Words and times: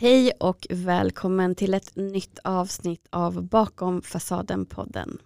Hej 0.00 0.32
och 0.40 0.66
välkommen 0.70 1.54
till 1.54 1.74
ett 1.74 1.96
nytt 1.96 2.38
avsnitt 2.44 3.08
av 3.10 3.42
Bakom 3.42 4.02
fasaden-podden. 4.02 5.18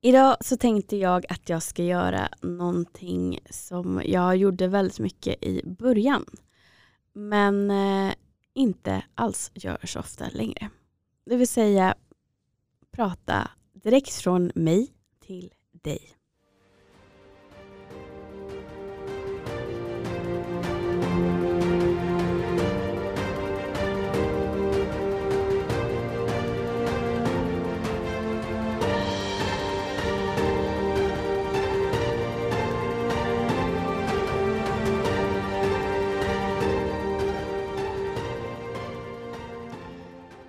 Idag 0.00 0.36
så 0.40 0.56
tänkte 0.56 0.96
jag 0.96 1.26
att 1.28 1.48
jag 1.48 1.62
ska 1.62 1.82
göra 1.82 2.28
någonting 2.40 3.38
som 3.50 4.02
jag 4.04 4.36
gjorde 4.36 4.68
väldigt 4.68 4.98
mycket 4.98 5.44
i 5.44 5.62
början. 5.64 6.24
Men 7.12 7.70
eh, 7.70 8.14
inte 8.54 9.04
alls 9.14 9.50
gör 9.54 9.78
så 9.84 9.98
ofta 9.98 10.28
längre. 10.28 10.70
Det 11.26 11.36
vill 11.36 11.48
säga 11.48 11.94
prata 12.90 13.50
direkt 13.72 14.14
från 14.14 14.52
mig 14.54 14.92
till 15.20 15.52
dig. 15.70 16.00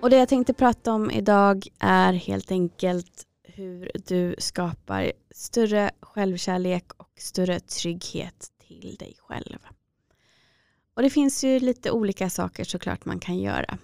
Och 0.06 0.10
det 0.10 0.16
jag 0.16 0.28
tänkte 0.28 0.54
prata 0.54 0.92
om 0.92 1.10
idag 1.10 1.66
är 1.78 2.12
helt 2.12 2.50
enkelt 2.50 3.26
hur 3.42 3.90
du 4.06 4.34
skapar 4.38 5.12
större 5.30 5.90
självkärlek 6.00 6.84
och 6.96 7.10
större 7.18 7.60
trygghet 7.60 8.48
till 8.68 8.96
dig 8.98 9.16
själv. 9.18 9.58
Och 10.94 11.02
det 11.02 11.10
finns 11.10 11.44
ju 11.44 11.60
lite 11.60 11.90
olika 11.90 12.30
saker 12.30 12.64
såklart 12.64 13.04
man 13.04 13.20
kan 13.20 13.38
göra. 13.38 13.78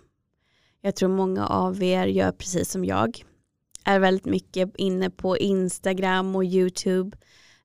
Jag 0.80 0.96
tror 0.96 1.08
många 1.08 1.46
av 1.46 1.82
er 1.82 2.06
gör 2.06 2.32
precis 2.32 2.70
som 2.70 2.84
jag. 2.84 3.24
Är 3.84 3.98
väldigt 3.98 4.26
mycket 4.26 4.76
inne 4.76 5.10
på 5.10 5.38
Instagram 5.38 6.36
och 6.36 6.44
YouTube. 6.44 7.16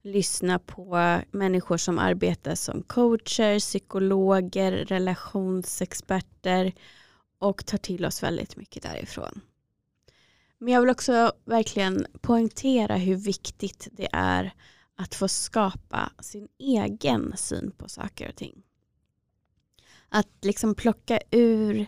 Lyssnar 0.01 0.59
på 0.59 1.19
människor 1.31 1.77
som 1.77 1.99
arbetar 1.99 2.55
som 2.55 2.83
coacher, 2.83 3.59
psykologer, 3.59 4.71
relationsexperter 4.71 6.73
och 7.39 7.65
tar 7.65 7.77
till 7.77 8.05
oss 8.05 8.23
väldigt 8.23 8.57
mycket 8.57 8.83
därifrån. 8.83 9.41
Men 10.57 10.73
jag 10.73 10.81
vill 10.81 10.89
också 10.89 11.33
verkligen 11.45 12.07
poängtera 12.21 12.95
hur 12.95 13.15
viktigt 13.15 13.87
det 13.91 14.07
är 14.11 14.53
att 14.95 15.15
få 15.15 15.27
skapa 15.27 16.11
sin 16.19 16.47
egen 16.57 17.37
syn 17.37 17.71
på 17.71 17.89
saker 17.89 18.29
och 18.29 18.35
ting. 18.35 18.63
Att 20.09 20.29
liksom 20.41 20.75
plocka 20.75 21.19
ur 21.31 21.87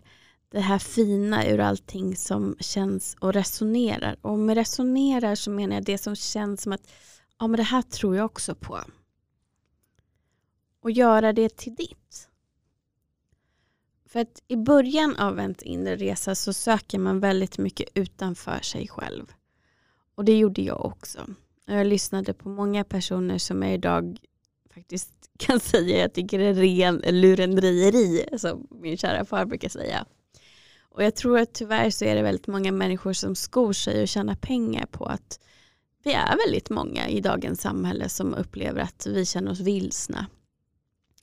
det 0.50 0.60
här 0.60 0.80
fina 0.80 1.48
ur 1.48 1.60
allting 1.60 2.16
som 2.16 2.56
känns 2.60 3.16
och 3.20 3.34
resonerar. 3.34 4.18
Och 4.22 4.40
med 4.40 4.58
resonerar 4.58 5.36
så 5.36 5.52
menar 5.52 5.76
jag 5.76 5.86
det 5.86 5.98
som 5.98 6.16
känns 6.16 6.62
som 6.62 6.72
att 6.74 6.92
ja, 7.40 7.48
men 7.48 7.58
det 7.58 7.64
här 7.64 7.82
tror 7.82 8.16
jag 8.16 8.26
också 8.26 8.56
på. 8.56 8.80
Och 10.82 10.92
göra 10.92 11.34
det 11.34 11.58
till 11.58 11.76
ditt. 11.76 12.29
För 14.10 14.20
att 14.20 14.44
i 14.48 14.56
början 14.56 15.16
av 15.16 15.40
en 15.40 15.56
inre 15.62 15.96
resa 15.96 16.36
så 16.36 16.54
söker 16.54 17.00
man 17.00 17.20
väldigt 17.20 17.58
mycket 17.58 17.90
utanför 17.94 18.60
sig 18.62 18.88
själv. 18.88 19.34
Och 20.16 20.26
det 20.26 20.38
gjorde 20.38 20.62
jag 20.62 20.86
också. 20.86 21.20
Jag 21.66 21.88
lyssnade 21.88 22.34
på 22.34 22.50
många 22.50 22.84
personer 22.84 23.38
som 23.38 23.64
jag 23.64 23.74
idag 23.74 24.18
faktiskt 24.74 25.14
kan 25.38 25.60
säga 25.60 25.98
jag 25.98 26.14
tycker 26.14 26.40
är 26.40 26.54
ren 26.54 27.04
lurendrejeri 27.10 28.26
som 28.38 28.68
min 28.70 28.98
kära 28.98 29.26
far 29.26 29.46
brukar 29.46 29.70
säga. 29.70 30.06
Och 30.82 31.04
jag 31.04 31.16
tror 31.16 31.40
att 31.40 31.54
tyvärr 31.54 31.90
så 31.90 32.06
är 32.06 32.16
det 32.16 32.22
väldigt 32.22 32.48
många 32.48 32.72
människor 32.72 33.14
som 33.14 33.36
skor 33.36 33.74
sig 33.74 34.02
och 34.02 34.08
tjänar 34.08 34.36
pengar 34.36 34.86
på 34.86 35.06
att 35.06 35.40
vi 36.04 36.14
är 36.14 36.38
väldigt 36.46 36.70
många 36.70 37.08
i 37.08 37.22
dagens 37.22 37.62
samhälle 37.62 38.10
som 38.10 38.34
upplever 38.34 38.82
att 38.82 39.06
vi 39.06 39.26
känner 39.26 39.52
oss 39.52 39.60
vilsna. 39.60 40.26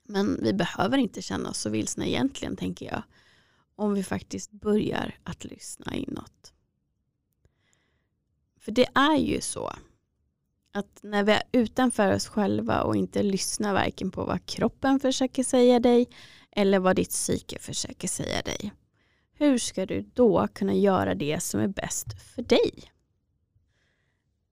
Men 0.08 0.38
vi 0.42 0.52
behöver 0.52 0.98
inte 0.98 1.22
känna 1.22 1.50
oss 1.50 1.58
så 1.58 1.70
vilsna 1.70 2.06
egentligen 2.06 2.56
tänker 2.56 2.86
jag. 2.86 3.02
Om 3.76 3.94
vi 3.94 4.02
faktiskt 4.02 4.50
börjar 4.50 5.18
att 5.24 5.44
lyssna 5.44 5.94
inåt. 5.94 6.52
För 8.60 8.72
det 8.72 8.86
är 8.94 9.16
ju 9.16 9.40
så 9.40 9.72
att 10.72 10.98
när 11.02 11.22
vi 11.24 11.32
är 11.32 11.42
utanför 11.52 12.14
oss 12.14 12.26
själva 12.26 12.82
och 12.82 12.96
inte 12.96 13.22
lyssnar 13.22 13.72
varken 13.72 14.10
på 14.10 14.24
vad 14.24 14.46
kroppen 14.46 15.00
försöker 15.00 15.44
säga 15.44 15.80
dig 15.80 16.08
eller 16.50 16.78
vad 16.78 16.96
ditt 16.96 17.10
psyke 17.10 17.58
försöker 17.58 18.08
säga 18.08 18.42
dig. 18.42 18.72
Hur 19.32 19.58
ska 19.58 19.86
du 19.86 20.10
då 20.14 20.48
kunna 20.52 20.74
göra 20.74 21.14
det 21.14 21.42
som 21.42 21.60
är 21.60 21.68
bäst 21.68 22.06
för 22.34 22.42
dig? 22.42 22.92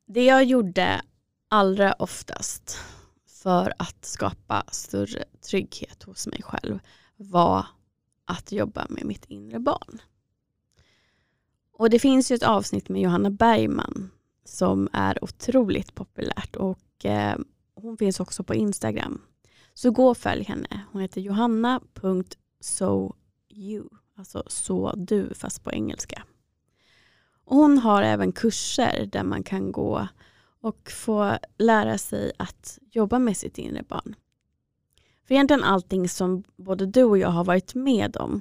Det 0.07 0.25
jag 0.25 0.45
gjorde 0.45 1.03
allra 1.49 1.93
oftast 1.93 2.79
för 3.45 3.73
att 3.79 4.05
skapa 4.05 4.65
större 4.73 5.25
trygghet 5.51 6.03
hos 6.03 6.27
mig 6.27 6.43
själv 6.43 6.79
var 7.17 7.67
att 8.25 8.53
jobba 8.53 8.87
med 8.89 9.05
mitt 9.05 9.25
inre 9.25 9.61
barn. 9.61 10.01
Och 11.73 11.91
det 11.91 11.99
finns 11.99 12.31
ju 12.31 12.35
ett 12.35 12.43
avsnitt 12.43 12.89
med 12.89 13.03
Johanna 13.03 13.31
Bergman 13.31 14.11
som 14.45 14.89
är 14.93 15.25
otroligt 15.25 15.95
populärt 15.95 16.57
och 16.57 17.05
eh, 17.05 17.39
hon 17.75 17.97
finns 17.97 18.21
också 18.21 18.45
på 18.45 18.55
Instagram. 18.55 19.21
Så 19.75 19.91
gå 19.91 20.09
och 20.09 20.19
följ 20.19 20.45
henne. 20.45 20.81
Hon 20.93 21.03
heter 21.03 21.21
johanna.soyou, 21.21 23.89
alltså 24.17 24.43
så 24.47 24.93
du 24.97 25.35
fast 25.35 25.65
på 25.65 25.73
engelska. 25.73 26.23
Och 27.45 27.57
hon 27.57 27.79
har 27.79 28.03
även 28.03 28.33
kurser 28.33 29.09
där 29.13 29.25
man 29.25 29.43
kan 29.43 29.73
gå 29.73 30.09
och 30.65 30.91
få 30.91 31.39
lära 31.59 31.99
sig 31.99 32.33
att 32.37 32.79
jobba 32.91 33.19
med 33.19 33.37
sitt 33.37 33.59
inre 33.59 33.83
barn. 33.83 34.15
För 35.27 35.35
egentligen 35.35 35.65
allting 35.65 36.09
som 36.09 36.45
både 36.57 36.87
du 36.87 37.05
och 37.05 37.19
jag 37.19 37.29
har 37.29 37.45
varit 37.45 37.75
med 37.75 38.17
om 38.17 38.41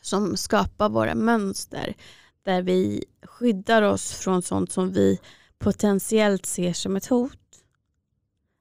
som 0.00 0.36
skapar 0.36 0.88
våra 0.88 1.14
mönster 1.14 1.94
där 2.42 2.62
vi 2.62 3.04
skyddar 3.22 3.82
oss 3.82 4.12
från 4.12 4.42
sånt 4.42 4.72
som 4.72 4.92
vi 4.92 5.20
potentiellt 5.58 6.46
ser 6.46 6.72
som 6.72 6.96
ett 6.96 7.06
hot 7.06 7.64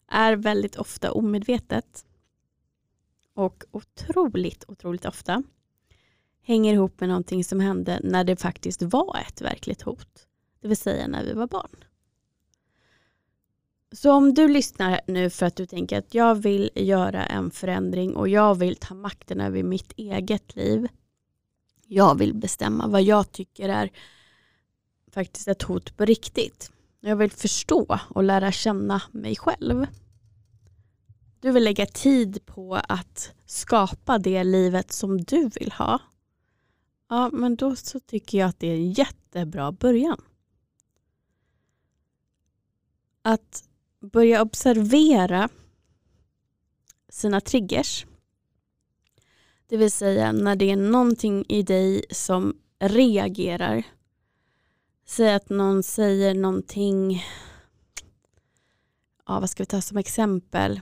är 0.07 0.35
väldigt 0.35 0.75
ofta 0.75 1.11
omedvetet 1.11 2.05
och 3.33 3.63
otroligt, 3.71 4.65
otroligt 4.67 5.05
ofta 5.05 5.43
hänger 6.41 6.73
ihop 6.73 6.99
med 6.99 7.09
någonting 7.09 7.43
som 7.43 7.59
hände 7.59 7.99
när 8.03 8.23
det 8.23 8.35
faktiskt 8.35 8.81
var 8.81 9.17
ett 9.27 9.41
verkligt 9.41 9.81
hot. 9.81 10.27
Det 10.61 10.67
vill 10.67 10.77
säga 10.77 11.07
när 11.07 11.23
vi 11.23 11.33
var 11.33 11.47
barn. 11.47 11.85
Så 13.91 14.12
om 14.13 14.34
du 14.34 14.47
lyssnar 14.47 15.02
nu 15.07 15.29
för 15.29 15.46
att 15.46 15.56
du 15.56 15.66
tänker 15.66 15.97
att 15.97 16.13
jag 16.13 16.35
vill 16.35 16.69
göra 16.75 17.25
en 17.25 17.52
förändring 17.52 18.16
och 18.16 18.29
jag 18.29 18.56
vill 18.56 18.75
ta 18.75 18.94
makten 18.94 19.41
över 19.41 19.63
mitt 19.63 19.91
eget 19.96 20.56
liv. 20.56 20.88
Jag 21.88 22.18
vill 22.18 22.34
bestämma 22.34 22.88
vad 22.88 23.02
jag 23.02 23.31
tycker 23.31 23.69
är 23.69 23.91
faktiskt 25.12 25.47
ett 25.47 25.62
hot 25.62 25.97
på 25.97 26.06
riktigt. 26.06 26.72
Jag 27.00 27.16
vill 27.16 27.31
förstå 27.31 28.00
och 28.09 28.24
lära 28.24 28.52
känna 28.52 29.02
mig 29.12 29.35
själv. 29.35 29.85
Du 31.40 31.52
vill 31.52 31.63
lägga 31.63 31.85
tid 31.85 32.46
på 32.46 32.75
att 32.75 33.34
skapa 33.46 34.18
det 34.18 34.44
livet 34.44 34.91
som 34.91 35.22
du 35.22 35.50
vill 35.50 35.72
ha. 35.72 36.00
Ja, 37.09 37.29
men 37.34 37.56
då 37.56 37.75
så 37.75 38.00
tycker 38.00 38.38
jag 38.38 38.50
att 38.50 38.59
det 38.59 38.68
är 38.68 38.75
en 38.75 38.91
jättebra 38.91 39.72
början. 39.72 40.22
Att 43.22 43.70
börja 44.01 44.41
observera 44.41 45.50
sina 47.09 47.41
triggers. 47.41 48.06
Det 49.67 49.78
vill 49.78 49.91
säga 49.91 50.31
när 50.31 50.56
det 50.56 50.72
är 50.72 50.75
någonting 50.75 51.46
i 51.49 51.64
dig 51.64 52.05
som 52.09 52.58
reagerar. 52.79 53.84
Säg 55.05 55.34
att 55.34 55.49
någon 55.49 55.84
säger 55.84 56.34
någonting, 56.34 57.23
ja, 59.28 59.40
vad 59.40 59.49
ska 59.49 59.64
vi 59.64 59.67
ta 59.67 59.81
som 59.81 59.97
exempel? 59.97 60.81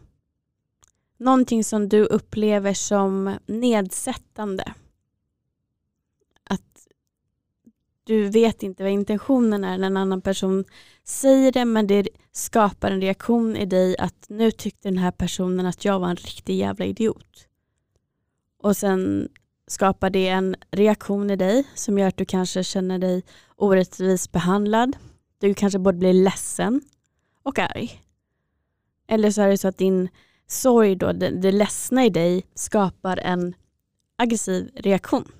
Någonting 1.17 1.63
som 1.63 1.89
du 1.89 2.05
upplever 2.05 2.73
som 2.73 3.37
nedsättande 3.45 4.73
du 8.09 8.29
vet 8.29 8.63
inte 8.63 8.83
vad 8.83 8.91
intentionen 8.91 9.63
är 9.63 9.77
när 9.77 9.87
en 9.87 9.97
annan 9.97 10.21
person 10.21 10.65
säger 11.03 11.51
det 11.51 11.65
men 11.65 11.87
det 11.87 12.07
skapar 12.31 12.91
en 12.91 13.01
reaktion 13.01 13.55
i 13.55 13.65
dig 13.65 13.97
att 13.97 14.25
nu 14.29 14.51
tyckte 14.51 14.87
den 14.87 14.97
här 14.97 15.11
personen 15.11 15.65
att 15.65 15.85
jag 15.85 15.99
var 15.99 16.09
en 16.09 16.15
riktig 16.15 16.55
jävla 16.55 16.85
idiot. 16.85 17.47
Och 18.63 18.77
sen 18.77 19.29
skapar 19.67 20.09
det 20.09 20.27
en 20.27 20.55
reaktion 20.71 21.29
i 21.29 21.35
dig 21.35 21.63
som 21.75 21.97
gör 21.97 22.07
att 22.07 22.17
du 22.17 22.25
kanske 22.25 22.63
känner 22.63 22.99
dig 22.99 23.23
orättvist 23.55 24.31
behandlad. 24.31 24.97
Du 25.37 25.53
kanske 25.53 25.79
både 25.79 25.97
blir 25.97 26.13
ledsen 26.13 26.81
och 27.43 27.59
arg. 27.59 28.01
Eller 29.07 29.31
så 29.31 29.41
är 29.41 29.47
det 29.47 29.57
så 29.57 29.67
att 29.67 29.77
din 29.77 30.09
sorg, 30.47 30.95
då, 30.95 31.11
det, 31.11 31.29
det 31.29 31.51
ledsna 31.51 32.05
i 32.05 32.09
dig 32.09 32.45
skapar 32.55 33.17
en 33.17 33.53
aggressiv 34.17 34.71
reaktion. 34.75 35.31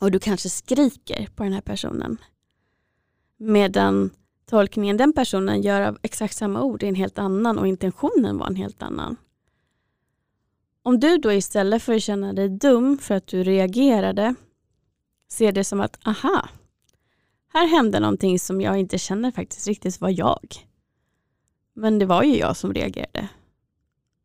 Och 0.00 0.10
du 0.10 0.18
kanske 0.18 0.48
skriker 0.48 1.28
på 1.34 1.42
den 1.42 1.52
här 1.52 1.60
personen. 1.60 2.18
Medan 3.36 4.10
tolkningen 4.46 4.96
den 4.96 5.12
personen 5.12 5.62
gör 5.62 5.80
av 5.80 5.98
exakt 6.02 6.36
samma 6.36 6.62
ord 6.62 6.82
är 6.82 6.88
en 6.88 6.94
helt 6.94 7.18
annan 7.18 7.58
och 7.58 7.66
intentionen 7.66 8.38
var 8.38 8.46
en 8.46 8.56
helt 8.56 8.82
annan. 8.82 9.16
Om 10.82 11.00
du 11.00 11.18
då 11.18 11.32
istället 11.32 11.82
för 11.82 11.94
att 11.94 12.02
känna 12.02 12.32
dig 12.32 12.48
dum 12.48 12.98
för 12.98 13.14
att 13.14 13.26
du 13.26 13.42
reagerade 13.42 14.34
ser 15.28 15.52
det 15.52 15.64
som 15.64 15.80
att 15.80 16.06
aha, 16.06 16.48
här 17.48 17.66
hände 17.66 18.00
någonting 18.00 18.38
som 18.38 18.60
jag 18.60 18.78
inte 18.78 18.98
känner 18.98 19.30
faktiskt 19.30 19.66
riktigt 19.66 20.00
var 20.00 20.10
jag. 20.10 20.54
Men 21.72 21.98
det 21.98 22.06
var 22.06 22.22
ju 22.22 22.36
jag 22.36 22.56
som 22.56 22.74
reagerade. 22.74 23.28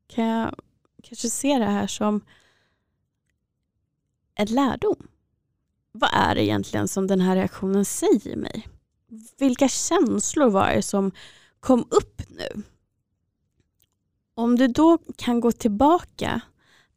Kan 0.07 0.25
jag 0.25 0.55
kanske 1.03 1.29
se 1.29 1.57
det 1.57 1.65
här 1.65 1.87
som 1.87 2.21
en 4.35 4.47
lärdom? 4.47 5.07
Vad 5.91 6.09
är 6.13 6.35
det 6.35 6.43
egentligen 6.43 6.87
som 6.87 7.07
den 7.07 7.21
här 7.21 7.35
reaktionen 7.35 7.85
säger 7.85 8.35
mig? 8.35 8.67
Vilka 9.37 9.67
känslor 9.67 10.49
var 10.49 10.75
det 10.75 10.81
som 10.81 11.11
kom 11.59 11.79
upp 11.89 12.21
nu? 12.29 12.63
Om 14.33 14.55
du 14.55 14.67
då 14.67 14.97
kan 15.15 15.39
gå 15.39 15.51
tillbaka 15.51 16.41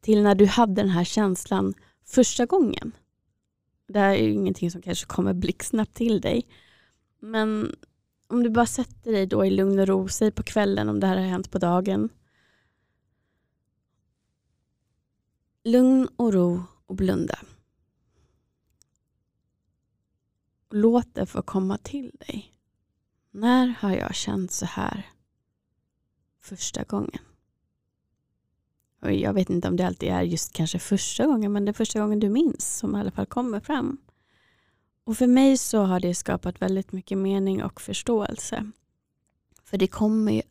till 0.01 0.23
när 0.23 0.35
du 0.35 0.45
hade 0.45 0.73
den 0.73 0.89
här 0.89 1.03
känslan 1.03 1.73
första 2.05 2.45
gången. 2.45 2.91
Det 3.87 3.99
här 3.99 4.15
är 4.15 4.23
ju 4.23 4.33
ingenting 4.33 4.71
som 4.71 4.81
kanske 4.81 5.05
kommer 5.05 5.33
blixtsnabbt 5.33 5.93
till 5.93 6.21
dig. 6.21 6.47
Men 7.19 7.75
om 8.27 8.43
du 8.43 8.49
bara 8.49 8.65
sätter 8.65 9.11
dig 9.11 9.25
då 9.25 9.45
i 9.45 9.49
lugn 9.49 9.79
och 9.79 9.87
ro, 9.87 10.07
säg 10.07 10.31
på 10.31 10.43
kvällen 10.43 10.89
om 10.89 10.99
det 10.99 11.07
här 11.07 11.17
har 11.17 11.23
hänt 11.23 11.51
på 11.51 11.57
dagen. 11.57 12.09
Lugn 15.63 16.07
och 16.15 16.33
ro 16.33 16.63
och 16.85 16.95
blunda. 16.95 17.39
Låt 20.77 21.15
det 21.15 21.25
få 21.25 21.41
komma 21.41 21.77
till 21.77 22.11
dig. 22.19 22.53
När 23.31 23.67
har 23.67 23.91
jag 23.91 24.15
känt 24.15 24.51
så 24.51 24.65
här 24.65 25.05
första 26.39 26.83
gången? 26.83 27.19
Och 29.01 29.13
jag 29.13 29.33
vet 29.33 29.49
inte 29.49 29.67
om 29.67 29.75
det 29.75 29.87
alltid 29.87 30.09
är 30.09 30.21
just 30.21 30.53
kanske 30.53 30.79
första 30.79 31.25
gången, 31.25 31.53
men 31.53 31.65
det 31.65 31.71
är 31.71 31.73
första 31.73 31.99
gången 31.99 32.19
du 32.19 32.29
minns 32.29 32.77
som 32.77 32.95
i 32.95 32.99
alla 32.99 33.11
fall 33.11 33.25
kommer 33.25 33.59
fram. 33.59 33.97
Och 35.03 35.17
för 35.17 35.27
mig 35.27 35.57
så 35.57 35.83
har 35.83 35.99
det 35.99 36.15
skapat 36.15 36.61
väldigt 36.61 36.91
mycket 36.91 37.17
mening 37.17 37.63
och 37.63 37.81
förståelse. 37.81 38.71
För 39.63 39.77
det 39.77 39.87
kommer 39.87 40.31
ju 40.31 40.41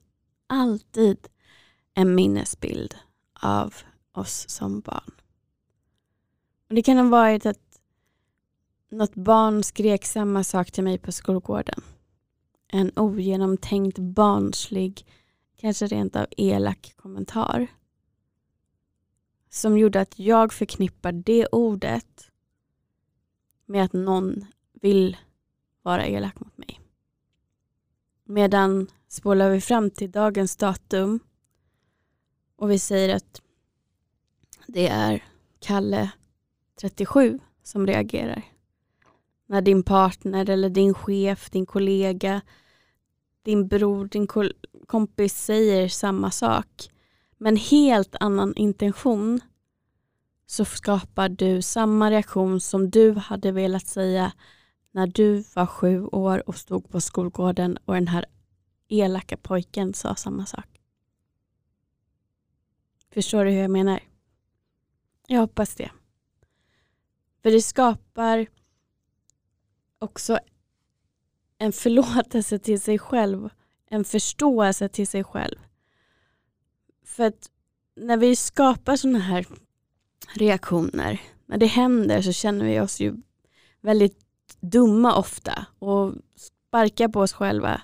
alltid 0.47 1.29
en 1.95 2.15
minnesbild 2.15 2.95
av 3.33 3.75
oss 4.13 4.49
som 4.49 4.81
barn. 4.81 5.11
Och 6.69 6.75
det 6.75 6.83
kan 6.83 6.97
ha 6.97 7.09
varit 7.09 7.47
att 7.47 7.64
något 8.95 9.15
barn 9.15 9.63
skrek 9.63 10.05
samma 10.05 10.45
sak 10.45 10.71
till 10.71 10.85
mig 10.85 10.99
på 10.99 11.13
skolgården. 11.13 11.83
En 12.69 12.93
ogenomtänkt 12.97 13.99
barnslig, 13.99 15.07
kanske 15.57 15.87
rent 15.87 16.17
av 16.17 16.27
elak 16.37 16.93
kommentar 16.97 17.67
som 19.55 19.79
gjorde 19.79 20.01
att 20.01 20.19
jag 20.19 20.53
förknippar 20.53 21.13
det 21.13 21.47
ordet 21.47 22.31
med 23.67 23.85
att 23.85 23.93
någon 23.93 24.47
vill 24.73 25.17
vara 25.83 26.07
elak 26.07 26.41
mot 26.41 26.59
mig. 26.59 26.81
Medan 28.25 28.87
spolar 29.09 29.51
vi 29.51 29.61
fram 29.61 29.91
till 29.91 30.11
dagens 30.11 30.57
datum 30.57 31.21
och 32.57 32.71
vi 32.71 32.79
säger 32.79 33.17
att 33.17 33.43
det 34.67 34.89
är 34.89 35.25
Kalle 35.59 36.11
37 36.81 37.41
som 37.63 37.87
reagerar. 37.87 38.54
När 39.55 39.63
din 39.63 39.83
partner 39.83 40.51
eller 40.51 40.69
din 40.69 40.95
chef, 40.95 41.51
din 41.51 41.67
kollega, 41.67 42.41
din 43.43 43.69
bror, 43.69 44.05
din 44.05 44.27
kompis 44.87 45.45
säger 45.45 45.89
samma 45.89 46.31
sak 46.31 46.91
med 47.39 47.51
en 47.51 47.57
helt 47.57 48.17
annan 48.21 48.55
intention 48.57 49.41
så 50.47 50.65
skapar 50.65 51.29
du 51.29 51.63
samma 51.63 52.11
reaktion 52.11 52.61
som 52.61 52.91
du 52.91 53.13
hade 53.13 53.53
velat 53.53 53.87
säga 53.87 54.33
när 54.91 55.07
du 55.07 55.45
var 55.55 55.67
sju 55.67 56.05
år 56.05 56.49
och 56.49 56.57
stod 56.57 56.91
på 56.91 57.01
skolgården 57.01 57.79
och 57.85 57.95
den 57.95 58.09
här 58.09 58.25
elaka 58.89 59.37
pojken 59.37 59.95
sa 59.95 60.15
samma 60.15 60.47
sak. 60.47 60.81
Förstår 63.13 63.45
du 63.45 63.51
hur 63.51 63.61
jag 63.61 63.71
menar? 63.71 64.01
Jag 65.27 65.41
hoppas 65.41 65.75
det. 65.75 65.91
För 67.43 67.51
det 67.51 67.63
skapar 67.63 68.47
också 70.05 70.39
en 71.59 71.73
förlåtelse 71.73 72.59
till 72.59 72.81
sig 72.81 72.99
själv, 72.99 73.49
en 73.91 74.05
förståelse 74.05 74.89
till 74.89 75.07
sig 75.07 75.25
själv. 75.25 75.59
För 77.05 77.25
att 77.25 77.51
när 77.97 78.17
vi 78.17 78.37
skapar 78.37 78.97
sådana 78.97 79.19
här 79.19 79.47
reaktioner, 80.35 81.21
när 81.47 81.59
det 81.59 81.67
händer 81.67 82.23
så 82.23 82.33
känner 82.33 82.65
vi 82.65 82.81
oss 82.81 83.01
ju 83.01 83.17
väldigt 83.81 84.19
dumma 84.61 85.17
ofta 85.17 85.67
och 85.79 86.15
sparkar 86.37 87.09
på 87.09 87.21
oss 87.21 87.33
själva 87.33 87.83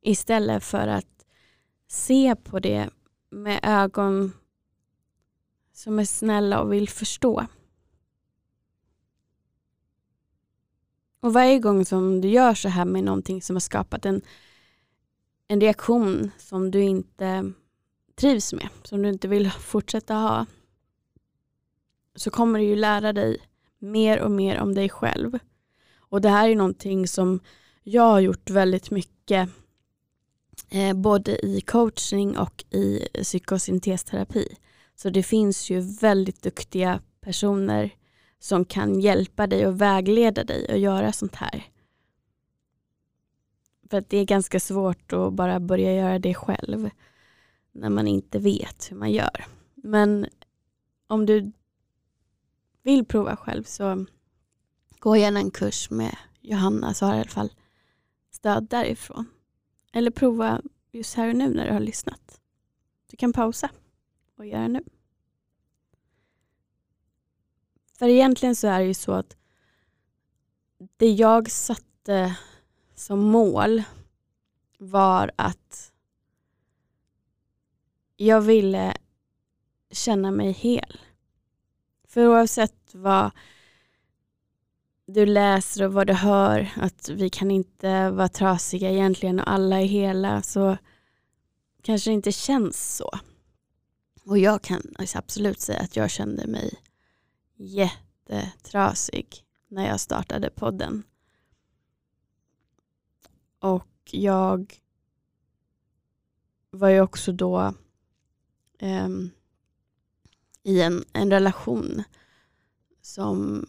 istället 0.00 0.64
för 0.64 0.88
att 0.88 1.24
se 1.88 2.36
på 2.36 2.58
det 2.58 2.90
med 3.30 3.60
ögon 3.62 4.32
som 5.72 5.98
är 5.98 6.04
snälla 6.04 6.60
och 6.60 6.72
vill 6.72 6.88
förstå. 6.88 7.46
Och 11.20 11.32
varje 11.32 11.58
gång 11.58 11.84
som 11.84 12.20
du 12.20 12.28
gör 12.28 12.54
så 12.54 12.68
här 12.68 12.84
med 12.84 13.04
någonting 13.04 13.42
som 13.42 13.56
har 13.56 13.60
skapat 13.60 14.06
en, 14.06 14.22
en 15.48 15.60
reaktion 15.60 16.30
som 16.38 16.70
du 16.70 16.82
inte 16.82 17.52
trivs 18.14 18.52
med, 18.52 18.68
som 18.84 19.02
du 19.02 19.08
inte 19.08 19.28
vill 19.28 19.50
fortsätta 19.60 20.14
ha, 20.14 20.46
så 22.14 22.30
kommer 22.30 22.58
du 22.58 22.64
ju 22.64 22.76
lära 22.76 23.12
dig 23.12 23.38
mer 23.78 24.20
och 24.20 24.30
mer 24.30 24.60
om 24.60 24.74
dig 24.74 24.88
själv. 24.88 25.38
Och 25.98 26.20
det 26.20 26.28
här 26.28 26.48
är 26.48 26.56
någonting 26.56 27.08
som 27.08 27.40
jag 27.82 28.02
har 28.02 28.20
gjort 28.20 28.50
väldigt 28.50 28.90
mycket 28.90 29.48
eh, 30.70 30.96
både 30.96 31.46
i 31.46 31.60
coachning 31.60 32.38
och 32.38 32.64
i 32.70 33.08
psykosyntesterapi. 33.22 34.56
Så 34.94 35.10
det 35.10 35.22
finns 35.22 35.70
ju 35.70 35.80
väldigt 35.80 36.42
duktiga 36.42 37.00
personer 37.20 37.94
som 38.38 38.64
kan 38.64 39.00
hjälpa 39.00 39.46
dig 39.46 39.66
och 39.66 39.80
vägleda 39.80 40.44
dig 40.44 40.70
att 40.70 40.78
göra 40.78 41.12
sånt 41.12 41.34
här. 41.34 41.64
För 43.90 43.98
att 43.98 44.10
det 44.10 44.18
är 44.18 44.24
ganska 44.24 44.60
svårt 44.60 45.12
att 45.12 45.32
bara 45.32 45.60
börja 45.60 45.94
göra 45.94 46.18
det 46.18 46.34
själv 46.34 46.90
när 47.72 47.90
man 47.90 48.06
inte 48.08 48.38
vet 48.38 48.90
hur 48.90 48.96
man 48.96 49.12
gör. 49.12 49.46
Men 49.74 50.26
om 51.06 51.26
du 51.26 51.52
vill 52.82 53.04
prova 53.04 53.36
själv 53.36 53.64
så 53.64 54.06
gå 54.98 55.16
gärna 55.16 55.40
en 55.40 55.50
kurs 55.50 55.90
med 55.90 56.16
Johanna 56.40 56.94
så 56.94 57.06
har 57.06 57.12
du 57.12 57.18
i 57.18 57.20
alla 57.20 57.30
fall 57.30 57.52
stöd 58.30 58.68
därifrån. 58.68 59.26
Eller 59.92 60.10
prova 60.10 60.62
just 60.92 61.14
här 61.14 61.28
och 61.28 61.36
nu 61.36 61.54
när 61.54 61.66
du 61.66 61.72
har 61.72 61.80
lyssnat. 61.80 62.40
Du 63.10 63.16
kan 63.16 63.32
pausa 63.32 63.70
och 64.36 64.46
göra 64.46 64.68
nu. 64.68 64.84
För 67.98 68.08
egentligen 68.08 68.56
så 68.56 68.66
är 68.66 68.80
det 68.80 68.86
ju 68.86 68.94
så 68.94 69.12
att 69.12 69.36
det 70.96 71.10
jag 71.10 71.50
satte 71.50 72.36
som 72.94 73.20
mål 73.20 73.82
var 74.78 75.32
att 75.36 75.92
jag 78.16 78.40
ville 78.40 78.96
känna 79.90 80.30
mig 80.30 80.52
hel. 80.52 81.00
För 82.08 82.28
oavsett 82.28 82.94
vad 82.94 83.30
du 85.06 85.26
läser 85.26 85.84
och 85.84 85.92
vad 85.92 86.06
du 86.06 86.12
hör, 86.12 86.70
att 86.76 87.08
vi 87.08 87.30
kan 87.30 87.50
inte 87.50 88.10
vara 88.10 88.28
trasiga 88.28 88.90
egentligen 88.90 89.40
och 89.40 89.50
alla 89.50 89.80
är 89.80 89.86
hela, 89.86 90.42
så 90.42 90.76
kanske 91.82 92.10
det 92.10 92.14
inte 92.14 92.32
känns 92.32 92.96
så. 92.96 93.10
Och 94.24 94.38
jag 94.38 94.62
kan 94.62 94.82
absolut 95.14 95.60
säga 95.60 95.80
att 95.80 95.96
jag 95.96 96.10
kände 96.10 96.46
mig 96.46 96.74
jättetrasig 97.58 99.44
när 99.68 99.86
jag 99.86 100.00
startade 100.00 100.50
podden. 100.50 101.02
Och 103.58 103.88
jag 104.10 104.82
var 106.70 106.88
ju 106.88 107.00
också 107.00 107.32
då 107.32 107.74
um, 108.80 109.30
i 110.62 110.80
en, 110.80 111.04
en 111.12 111.30
relation 111.30 112.02
som 113.00 113.66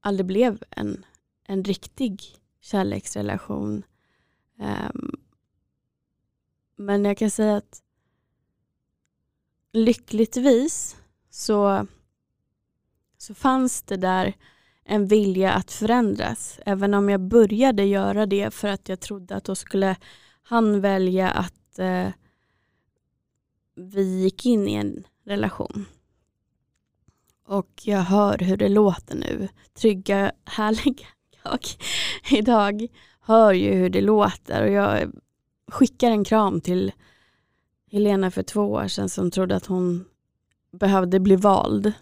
aldrig 0.00 0.26
blev 0.26 0.62
en, 0.70 1.04
en 1.44 1.64
riktig 1.64 2.22
kärleksrelation. 2.60 3.82
Um, 4.58 5.20
men 6.76 7.04
jag 7.04 7.18
kan 7.18 7.30
säga 7.30 7.56
att 7.56 7.82
lyckligtvis 9.72 10.96
så 11.30 11.86
så 13.26 13.34
fanns 13.34 13.82
det 13.82 13.96
där 13.96 14.36
en 14.84 15.06
vilja 15.06 15.52
att 15.52 15.72
förändras. 15.72 16.60
Även 16.66 16.94
om 16.94 17.08
jag 17.08 17.20
började 17.20 17.84
göra 17.84 18.26
det 18.26 18.54
för 18.54 18.68
att 18.68 18.88
jag 18.88 19.00
trodde 19.00 19.36
att 19.36 19.44
då 19.44 19.54
skulle 19.54 19.96
han 20.42 20.80
välja 20.80 21.30
att 21.30 21.78
eh, 21.78 22.08
vi 23.74 24.22
gick 24.22 24.46
in 24.46 24.68
i 24.68 24.74
en 24.74 25.06
relation. 25.24 25.86
Och 27.46 27.70
jag 27.82 28.00
hör 28.00 28.38
hur 28.38 28.56
det 28.56 28.68
låter 28.68 29.16
nu. 29.16 29.48
Trygga, 29.74 30.32
härliga 30.44 31.06
jag 31.42 31.58
idag 32.38 32.86
hör 33.20 33.52
ju 33.52 33.74
hur 33.74 33.90
det 33.90 34.00
låter 34.00 34.62
och 34.62 34.70
jag 34.70 35.12
skickar 35.68 36.10
en 36.10 36.24
kram 36.24 36.60
till 36.60 36.92
Helena 37.90 38.30
för 38.30 38.42
två 38.42 38.62
år 38.62 38.88
sedan 38.88 39.08
som 39.08 39.30
trodde 39.30 39.56
att 39.56 39.66
hon 39.66 40.04
behövde 40.72 41.20
bli 41.20 41.36
vald 41.36 41.92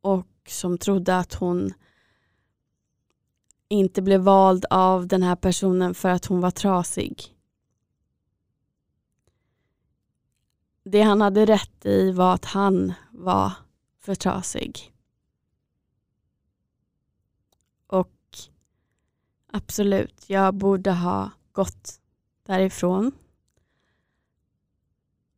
och 0.00 0.26
som 0.48 0.78
trodde 0.78 1.18
att 1.18 1.34
hon 1.34 1.72
inte 3.68 4.02
blev 4.02 4.20
vald 4.20 4.64
av 4.70 5.06
den 5.06 5.22
här 5.22 5.36
personen 5.36 5.94
för 5.94 6.08
att 6.08 6.26
hon 6.26 6.40
var 6.40 6.50
trasig. 6.50 7.36
Det 10.84 11.02
han 11.02 11.20
hade 11.20 11.46
rätt 11.46 11.86
i 11.86 12.10
var 12.10 12.34
att 12.34 12.44
han 12.44 12.92
var 13.10 13.52
för 13.98 14.14
trasig. 14.14 14.92
Och 17.86 18.38
absolut, 19.46 20.24
jag 20.30 20.54
borde 20.54 20.92
ha 20.92 21.30
gått 21.52 22.00
därifrån. 22.42 23.12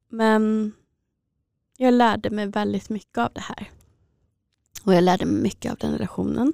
Men 0.08 0.72
jag 1.76 1.94
lärde 1.94 2.30
mig 2.30 2.46
väldigt 2.46 2.88
mycket 2.88 3.18
av 3.18 3.30
det 3.34 3.40
här. 3.40 3.70
Och 4.86 4.94
jag 4.94 5.04
lärde 5.04 5.26
mig 5.26 5.42
mycket 5.42 5.72
av 5.72 5.78
den 5.78 5.92
relationen. 5.92 6.52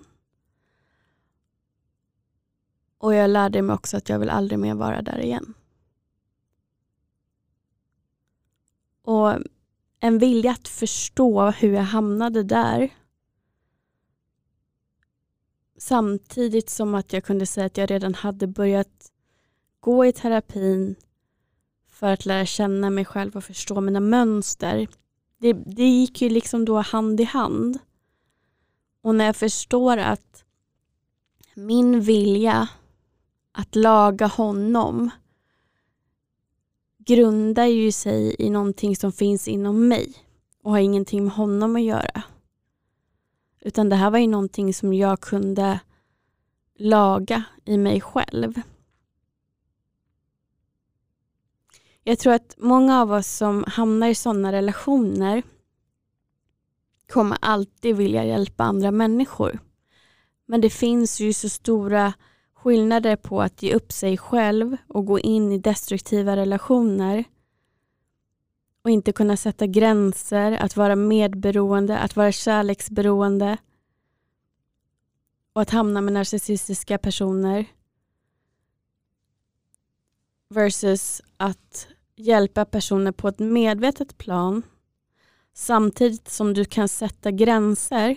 Och 2.99 3.15
jag 3.15 3.31
lärde 3.31 3.63
mig 3.63 3.75
också 3.75 3.97
att 3.97 4.09
jag 4.09 4.19
vill 4.19 4.31
aldrig 4.31 4.59
mer 4.59 4.75
vara 4.75 5.03
där 5.03 5.19
igen. 5.19 5.55
Och 9.03 9.35
en 10.01 10.19
vilja 10.19 10.51
att 10.51 10.69
förstå 10.69 11.51
hur 11.51 11.73
jag 11.73 11.83
hamnade 11.83 12.43
där. 12.43 12.95
Samtidigt 15.79 16.71
som 16.71 16.95
att 16.95 17.13
jag 17.13 17.25
kunde 17.25 17.47
säga 17.47 17.67
att 17.67 17.77
jag 17.77 17.91
redan 17.91 18.15
hade 18.15 18.47
börjat 18.47 19.13
gå 19.81 20.07
i 20.07 20.13
terapin 20.13 20.97
för 21.89 22.13
att 22.13 22.27
lära 22.27 22.47
känna 22.47 22.91
mig 22.91 23.05
själv 23.05 23.37
och 23.37 23.45
förstå 23.45 23.81
mina 23.81 24.01
mönster. 24.01 24.89
Det, 25.39 25.53
det 25.53 25.89
gick 25.89 26.23
ju 26.23 26.29
liksom 26.29 26.65
då 26.65 26.79
hand 26.79 27.21
i 27.21 27.25
hand. 27.25 27.79
Och 29.03 29.15
när 29.15 29.25
jag 29.25 29.37
förstår 29.37 29.97
att 29.97 30.45
min 31.55 32.01
vilja 32.01 32.69
att 33.53 33.77
laga 33.77 34.27
honom 34.27 35.11
grundar 36.99 37.67
ju 37.67 37.93
sig 37.93 38.37
i 38.39 38.51
någonting 38.51 38.97
som 38.97 39.13
finns 39.13 39.49
inom 39.49 39.89
mig 39.89 40.15
och 40.63 40.71
har 40.71 40.79
ingenting 40.79 41.25
med 41.25 41.33
honom 41.33 41.77
att 41.77 41.83
göra. 41.83 42.23
Utan 43.61 43.89
det 43.89 43.97
här 43.97 44.11
var 44.11 44.19
ju 44.19 44.27
någonting 44.27 44.75
som 44.75 44.95
jag 44.95 45.21
kunde 45.21 45.81
laga 46.79 47.45
i 47.65 47.79
mig 47.79 48.01
själv. 48.01 48.61
Jag 52.05 52.19
tror 52.19 52.33
att 52.33 52.55
många 52.59 53.01
av 53.01 53.13
oss 53.13 53.27
som 53.27 53.65
hamnar 53.67 54.09
i 54.09 54.15
sådana 54.15 54.53
relationer 54.53 55.43
kommer 57.13 57.39
alltid 57.41 57.97
vilja 57.97 58.25
hjälpa 58.25 58.65
andra 58.65 58.91
människor. 58.91 59.59
Men 60.47 60.61
det 60.61 60.71
finns 60.71 61.21
ju 61.21 61.33
så 61.33 61.49
stora 61.49 62.13
skillnader 62.55 63.17
på 63.17 63.43
att 63.43 63.63
ge 63.63 63.75
upp 63.75 63.93
sig 63.93 64.19
själv 64.19 64.77
och 64.89 65.07
gå 65.07 65.19
in 65.19 65.53
i 65.53 65.59
destruktiva 65.59 66.37
relationer 66.37 67.25
och 68.83 68.91
inte 68.91 69.13
kunna 69.13 69.37
sätta 69.37 69.67
gränser, 69.67 70.53
att 70.53 70.77
vara 70.77 70.97
medberoende, 70.97 71.99
att 71.99 72.17
vara 72.17 72.33
kärleksberoende 72.33 73.57
och 75.53 75.63
att 75.63 75.71
hamna 75.71 76.01
med 76.01 76.13
narcissistiska 76.13 76.99
personer 76.99 77.67
versus 80.49 81.23
att 81.37 81.89
hjälpa 82.17 82.65
personer 82.65 83.13
på 83.13 83.29
ett 83.29 83.39
medvetet 83.39 84.19
plan 84.19 84.63
samtidigt 85.55 86.29
som 86.29 86.55
du 86.55 86.65
kan 86.65 86.89
sätta 86.89 87.31
gränser 87.31 88.17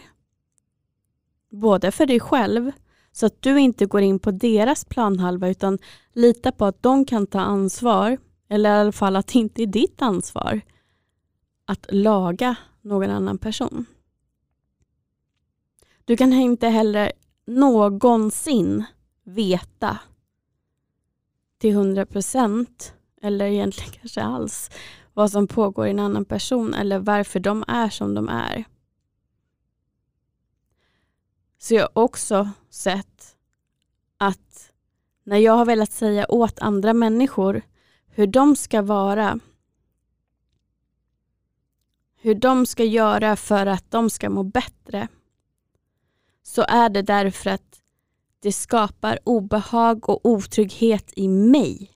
både 1.52 1.92
för 1.92 2.06
dig 2.06 2.20
själv 2.20 2.72
så 3.12 3.26
att 3.26 3.42
du 3.42 3.60
inte 3.60 3.86
går 3.86 4.02
in 4.02 4.20
på 4.20 4.32
deras 4.32 4.86
planhalva 4.86 5.50
utan 5.50 5.80
lita 6.14 6.52
på 6.52 6.66
att 6.66 6.84
de 6.84 7.06
kan 7.06 7.28
ta 7.28 7.40
ansvar, 7.40 8.18
eller 8.50 8.70
i 8.70 8.80
alla 8.80 8.92
fall 8.92 9.16
att 9.16 9.28
det 9.28 9.40
inte 9.40 9.64
är 9.64 9.68
ditt 9.68 10.02
ansvar 10.02 10.62
att 11.66 11.86
laga 11.90 12.56
någon 12.82 13.10
annan 13.10 13.38
person. 13.38 13.86
Du 16.06 16.18
kan 16.18 16.34
inte 16.34 16.68
heller 16.68 17.12
någonsin 17.46 18.84
veta 19.24 20.00
till 21.58 21.76
hundra 21.76 22.06
procent, 22.06 22.94
eller 23.22 23.46
egentligen 23.46 23.92
kanske 23.92 24.22
alls, 24.22 24.70
vad 25.16 25.32
som 25.32 25.48
pågår 25.48 25.88
i 25.88 25.90
en 25.90 26.00
annan 26.00 26.26
person 26.26 26.74
eller 26.74 27.00
varför 27.00 27.40
de 27.40 27.64
är 27.68 27.90
som 27.90 28.14
de 28.14 28.30
är. 28.30 28.66
Så 31.58 31.74
jag 31.74 31.82
har 31.82 32.04
också 32.04 32.50
sett 32.70 33.38
att 34.18 34.72
när 35.24 35.38
jag 35.38 35.54
har 35.54 35.66
velat 35.66 35.92
säga 35.92 36.26
åt 36.32 36.60
andra 36.60 36.94
människor 36.94 37.62
hur 38.08 38.28
de 38.28 38.56
ska 38.56 38.82
vara, 38.82 39.40
hur 42.16 42.36
de 42.36 42.66
ska 42.66 42.84
göra 42.84 43.36
för 43.36 43.66
att 43.66 43.92
de 43.92 44.10
ska 44.10 44.30
må 44.30 44.44
bättre, 44.44 45.08
så 46.44 46.66
är 46.68 46.90
det 46.90 47.02
därför 47.02 47.50
att 47.50 47.82
det 48.40 48.52
skapar 48.52 49.20
obehag 49.24 50.10
och 50.10 50.26
otrygghet 50.26 51.14
i 51.16 51.28
mig 51.28 51.95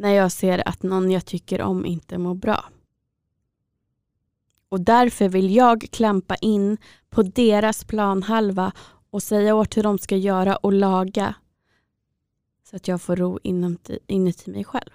när 0.00 0.14
jag 0.14 0.32
ser 0.32 0.68
att 0.68 0.82
någon 0.82 1.10
jag 1.10 1.26
tycker 1.26 1.60
om 1.62 1.86
inte 1.86 2.18
mår 2.18 2.34
bra. 2.34 2.64
Och 4.68 4.80
därför 4.80 5.28
vill 5.28 5.54
jag 5.54 5.88
klampa 5.92 6.36
in 6.36 6.76
på 7.08 7.22
deras 7.22 7.84
planhalva 7.84 8.72
och 9.10 9.22
säga 9.22 9.54
åt 9.54 9.76
hur 9.76 9.82
de 9.82 9.98
ska 9.98 10.16
göra 10.16 10.56
och 10.56 10.72
laga 10.72 11.34
så 12.62 12.76
att 12.76 12.88
jag 12.88 13.02
får 13.02 13.16
ro 13.16 13.38
inuti, 13.42 13.98
inuti 14.06 14.50
mig 14.50 14.64
själv. 14.64 14.90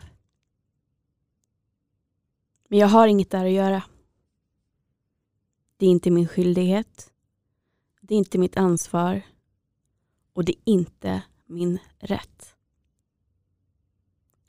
Men 2.68 2.80
jag 2.80 2.88
har 2.88 3.08
inget 3.08 3.30
där 3.30 3.46
att 3.46 3.52
göra. 3.52 3.84
Det 5.78 5.86
är 5.86 5.90
inte 5.90 6.12
min 6.12 6.28
skyldighet. 6.28 7.14
Det 8.02 8.14
är 8.14 8.18
inte 8.18 8.38
mitt 8.38 8.58
ansvar. 8.58 9.22
Och 10.34 10.46
det 10.46 10.52
är 10.52 10.72
inte 10.72 11.22
min 11.46 11.80
rätt. 12.00 12.55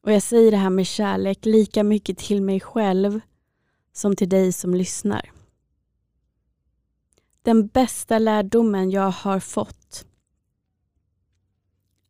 Och 0.06 0.12
jag 0.12 0.22
säger 0.22 0.50
det 0.50 0.56
här 0.56 0.70
med 0.70 0.86
kärlek 0.86 1.46
lika 1.46 1.84
mycket 1.84 2.18
till 2.18 2.42
mig 2.42 2.60
själv 2.60 3.20
som 3.92 4.16
till 4.16 4.28
dig 4.28 4.52
som 4.52 4.74
lyssnar. 4.74 5.30
Den 7.42 7.66
bästa 7.66 8.18
lärdomen 8.18 8.90
jag 8.90 9.10
har 9.10 9.40
fått 9.40 10.06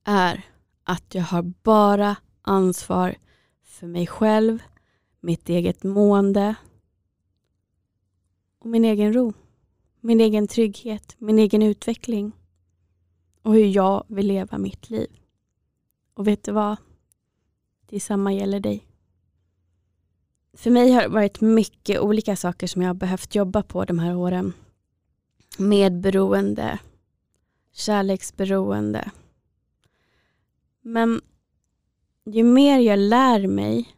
är 0.04 0.42
att 0.84 1.14
jag 1.14 1.22
har 1.22 1.42
bara 1.42 2.16
ansvar 2.42 3.16
för 3.62 3.86
mig 3.86 4.06
själv, 4.06 4.62
mitt 5.20 5.48
eget 5.48 5.82
mående 5.82 6.54
och 8.58 8.66
min 8.66 8.84
egen 8.84 9.12
ro. 9.12 9.32
Min 10.00 10.20
egen 10.20 10.48
trygghet, 10.48 11.16
min 11.18 11.38
egen 11.38 11.62
utveckling 11.62 12.32
och 13.42 13.54
hur 13.54 13.66
jag 13.66 14.04
vill 14.08 14.26
leva 14.26 14.58
mitt 14.58 14.90
liv. 14.90 15.20
Och 16.14 16.26
vet 16.26 16.44
du 16.44 16.52
vad? 16.52 16.76
Detsamma 17.86 18.32
gäller 18.32 18.60
dig. 18.60 18.86
För 20.52 20.70
mig 20.70 20.92
har 20.92 21.02
det 21.02 21.08
varit 21.08 21.40
mycket 21.40 22.00
olika 22.00 22.36
saker 22.36 22.66
som 22.66 22.82
jag 22.82 22.88
har 22.88 22.94
behövt 22.94 23.34
jobba 23.34 23.62
på 23.62 23.84
de 23.84 23.98
här 23.98 24.16
åren. 24.16 24.52
Medberoende, 25.58 26.78
kärleksberoende. 27.72 29.10
Men 30.80 31.20
ju 32.24 32.44
mer 32.44 32.78
jag 32.78 32.98
lär 32.98 33.46
mig, 33.46 33.96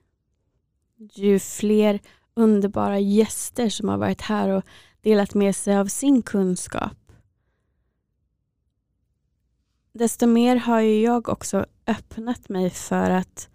ju 0.96 1.38
fler 1.38 2.00
underbara 2.34 2.98
gäster 2.98 3.68
som 3.68 3.88
har 3.88 3.98
varit 3.98 4.20
här 4.20 4.48
och 4.48 4.64
delat 5.00 5.34
med 5.34 5.56
sig 5.56 5.76
av 5.76 5.86
sin 5.86 6.22
kunskap, 6.22 7.12
desto 9.92 10.26
mer 10.26 10.56
har 10.56 10.80
jag 10.80 11.28
också 11.28 11.66
öppnat 11.86 12.48
mig 12.48 12.70
för 12.70 13.10
att 13.10 13.48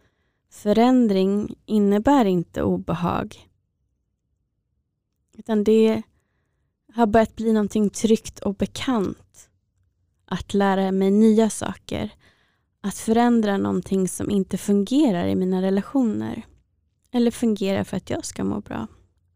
förändring 0.54 1.56
innebär 1.66 2.26
inte 2.26 2.64
obehag. 2.64 3.50
Utan 5.38 5.64
det 5.64 6.02
har 6.94 7.08
börjat 7.08 7.36
bli 7.36 7.54
någonting 7.54 7.90
tryggt 7.90 8.40
och 8.40 8.56
bekant. 8.56 9.50
Att 10.26 10.54
lära 10.54 10.92
mig 10.92 11.12
nya 11.12 11.50
saker. 11.50 12.14
Att 12.82 12.98
förändra 12.98 13.58
någonting 13.58 14.08
som 14.08 14.30
inte 14.30 14.58
fungerar 14.58 15.28
i 15.28 15.36
mina 15.36 15.62
relationer. 15.62 16.46
Eller 17.12 17.32
fungerar 17.32 17.84
för 17.84 17.98
att 17.98 18.10
jag 18.10 18.26
ska 18.26 18.44
må 18.44 18.62
bra. 18.62 18.88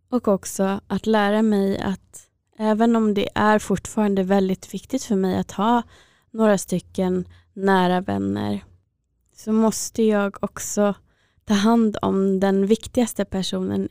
Och 0.09 0.27
också 0.27 0.81
att 0.87 1.05
lära 1.05 1.41
mig 1.41 1.79
att 1.79 2.29
även 2.57 2.95
om 2.95 3.13
det 3.13 3.29
är 3.35 3.59
fortfarande 3.59 4.23
väldigt 4.23 4.73
viktigt 4.73 5.03
för 5.03 5.15
mig 5.15 5.37
att 5.37 5.51
ha 5.51 5.83
några 6.31 6.57
stycken 6.57 7.27
nära 7.53 8.01
vänner 8.01 8.63
så 9.35 9.51
måste 9.51 10.03
jag 10.03 10.37
också 10.41 10.95
ta 11.47 11.53
hand 11.53 11.97
om 12.01 12.39
den 12.39 12.65
viktigaste 12.65 13.25
personen. 13.25 13.89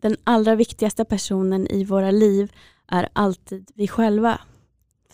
Den 0.00 0.16
allra 0.24 0.54
viktigaste 0.54 1.04
personen 1.04 1.66
i 1.66 1.84
våra 1.84 2.10
liv 2.10 2.52
är 2.86 3.08
alltid 3.12 3.70
vi 3.74 3.88
själva. 3.88 4.40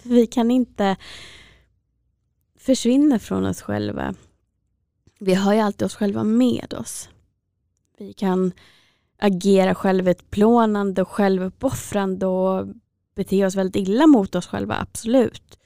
Vi 0.02 0.26
kan 0.26 0.50
inte 0.50 0.96
försvinna 2.58 3.18
från 3.18 3.46
oss 3.46 3.62
själva. 3.62 4.14
Vi 5.18 5.34
har 5.34 5.54
ju 5.54 5.60
alltid 5.60 5.86
oss 5.86 5.94
själva 5.94 6.24
med 6.24 6.74
oss. 6.74 7.08
Vi 7.98 8.12
kan 8.12 8.52
agera 9.18 9.74
självutplånande 9.74 11.02
och 11.02 11.08
självuppoffrande 11.08 12.26
och 12.26 12.66
bete 13.14 13.46
oss 13.46 13.54
väldigt 13.54 13.88
illa 13.88 14.06
mot 14.06 14.34
oss 14.34 14.46
själva, 14.46 14.74
absolut. 14.74 15.58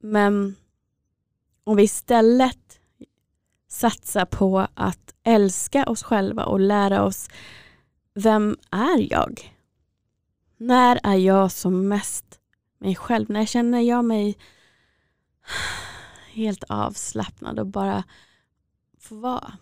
Men 0.00 0.56
om 1.64 1.76
vi 1.76 1.82
istället 1.82 2.67
satsa 3.68 4.26
på 4.26 4.66
att 4.74 5.14
älska 5.22 5.84
oss 5.84 6.02
själva 6.02 6.44
och 6.44 6.60
lära 6.60 7.04
oss 7.04 7.28
vem 8.14 8.56
är 8.70 9.12
jag? 9.12 9.54
När 10.56 11.00
är 11.02 11.14
jag 11.14 11.52
som 11.52 11.88
mest 11.88 12.40
mig 12.78 12.96
själv? 12.96 13.30
När 13.30 13.46
känner 13.46 13.80
jag 13.80 14.04
mig 14.04 14.38
helt 16.32 16.64
avslappnad 16.68 17.58
och 17.58 17.66
bara 17.66 18.04
får 18.98 19.16
vara? 19.16 19.52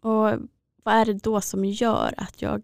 Och 0.00 0.48
vad 0.82 0.94
är 0.94 1.04
det 1.04 1.12
då 1.12 1.40
som 1.40 1.64
gör 1.64 2.14
att 2.16 2.42
jag 2.42 2.62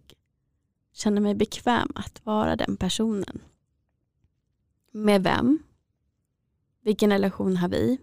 känner 0.92 1.20
mig 1.20 1.34
bekväm 1.34 1.92
att 1.94 2.26
vara 2.26 2.56
den 2.56 2.76
personen? 2.76 3.40
Med 4.90 5.22
vem? 5.22 5.58
Vilken 6.80 7.10
relation 7.10 7.56
har 7.56 7.68
vi? 7.68 7.98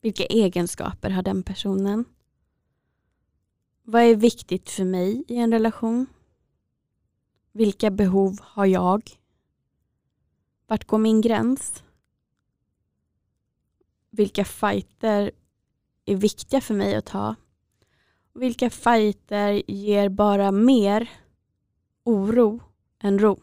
Vilka 0.00 0.24
egenskaper 0.24 1.10
har 1.10 1.22
den 1.22 1.42
personen? 1.42 2.04
Vad 3.90 4.02
är 4.02 4.16
viktigt 4.16 4.70
för 4.70 4.84
mig 4.84 5.24
i 5.28 5.36
en 5.36 5.52
relation? 5.52 6.06
Vilka 7.52 7.90
behov 7.90 8.38
har 8.42 8.66
jag? 8.66 9.02
Vart 10.66 10.84
går 10.84 10.98
min 10.98 11.20
gräns? 11.20 11.82
Vilka 14.10 14.44
fighter 14.44 15.30
är 16.04 16.16
viktiga 16.16 16.60
för 16.60 16.74
mig 16.74 16.94
att 16.94 17.06
ta? 17.06 17.34
Vilka 18.34 18.70
fighter 18.70 19.70
ger 19.70 20.08
bara 20.08 20.52
mer 20.52 21.10
oro 22.04 22.60
än 22.98 23.18
ro? 23.18 23.40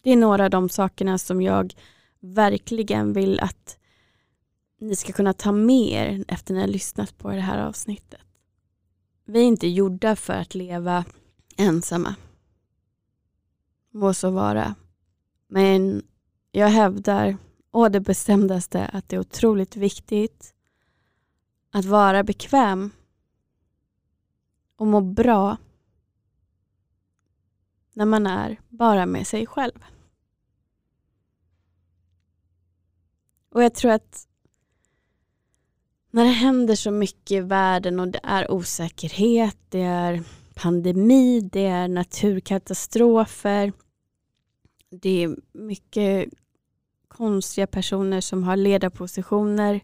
Det 0.00 0.10
är 0.10 0.16
några 0.16 0.44
av 0.44 0.50
de 0.50 0.68
sakerna 0.68 1.18
som 1.18 1.42
jag 1.42 1.74
verkligen 2.20 3.12
vill 3.12 3.40
att 3.40 3.78
ni 4.84 4.96
ska 4.96 5.12
kunna 5.12 5.32
ta 5.32 5.52
med 5.52 5.92
er 5.92 6.24
efter 6.28 6.54
ni 6.54 6.60
har 6.60 6.68
lyssnat 6.68 7.18
på 7.18 7.30
det 7.30 7.40
här 7.40 7.58
avsnittet. 7.58 8.20
Vi 9.24 9.40
är 9.40 9.44
inte 9.44 9.68
gjorda 9.68 10.16
för 10.16 10.32
att 10.32 10.54
leva 10.54 11.04
ensamma. 11.56 12.14
Må 13.90 14.14
så 14.14 14.30
vara. 14.30 14.74
Men 15.46 16.02
jag 16.52 16.68
hävdar 16.68 17.36
å 17.70 17.88
det 17.88 18.00
bestämdaste 18.00 18.86
att 18.86 19.08
det 19.08 19.16
är 19.16 19.20
otroligt 19.20 19.76
viktigt 19.76 20.54
att 21.70 21.84
vara 21.84 22.24
bekväm 22.24 22.90
och 24.76 24.86
må 24.86 25.00
bra 25.00 25.56
när 27.92 28.04
man 28.04 28.26
är 28.26 28.60
bara 28.68 29.06
med 29.06 29.26
sig 29.26 29.46
själv. 29.46 29.84
Och 33.50 33.62
jag 33.62 33.74
tror 33.74 33.90
att 33.92 34.28
när 36.14 36.24
det 36.24 36.30
händer 36.30 36.74
så 36.74 36.90
mycket 36.90 37.30
i 37.30 37.40
världen 37.40 38.00
och 38.00 38.08
det 38.08 38.20
är 38.22 38.50
osäkerhet, 38.50 39.56
det 39.68 39.80
är 39.80 40.22
pandemi, 40.54 41.40
det 41.40 41.66
är 41.66 41.88
naturkatastrofer, 41.88 43.72
det 44.90 45.24
är 45.24 45.36
mycket 45.52 46.28
konstiga 47.08 47.66
personer 47.66 48.20
som 48.20 48.44
har 48.44 48.56
ledarpositioner 48.56 49.80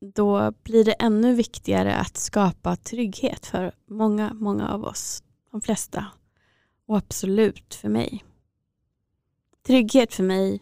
då 0.00 0.52
blir 0.62 0.84
det 0.84 0.92
ännu 0.92 1.34
viktigare 1.34 1.94
att 1.94 2.16
skapa 2.16 2.76
trygghet 2.76 3.46
för 3.46 3.72
många, 3.86 4.34
många 4.34 4.68
av 4.68 4.84
oss. 4.84 5.22
De 5.50 5.60
flesta. 5.60 6.06
Och 6.86 6.96
absolut 6.96 7.74
för 7.74 7.88
mig. 7.88 8.24
Trygghet 9.66 10.14
för 10.14 10.22
mig 10.22 10.60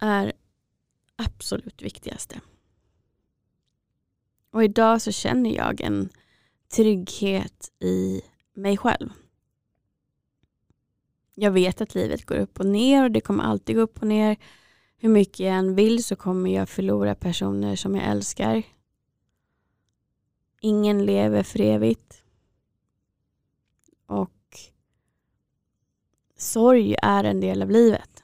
är 0.00 0.32
absolut 1.16 1.82
viktigaste. 1.82 2.40
Och 4.50 4.64
idag 4.64 5.02
så 5.02 5.12
känner 5.12 5.50
jag 5.50 5.80
en 5.80 6.08
trygghet 6.68 7.72
i 7.80 8.22
mig 8.54 8.76
själv. 8.76 9.10
Jag 11.34 11.50
vet 11.50 11.80
att 11.80 11.94
livet 11.94 12.26
går 12.26 12.36
upp 12.36 12.60
och 12.60 12.66
ner 12.66 13.04
och 13.04 13.10
det 13.10 13.20
kommer 13.20 13.44
alltid 13.44 13.76
gå 13.76 13.82
upp 13.82 14.02
och 14.02 14.08
ner. 14.08 14.36
Hur 14.96 15.08
mycket 15.08 15.38
jag 15.38 15.54
än 15.54 15.74
vill 15.74 16.04
så 16.04 16.16
kommer 16.16 16.50
jag 16.50 16.68
förlora 16.68 17.14
personer 17.14 17.76
som 17.76 17.94
jag 17.94 18.04
älskar. 18.04 18.62
Ingen 20.60 21.06
lever 21.06 21.42
för 21.42 21.60
evigt. 21.60 22.22
Och 24.06 24.58
sorg 26.36 26.96
är 27.02 27.24
en 27.24 27.40
del 27.40 27.62
av 27.62 27.70
livet. 27.70 28.23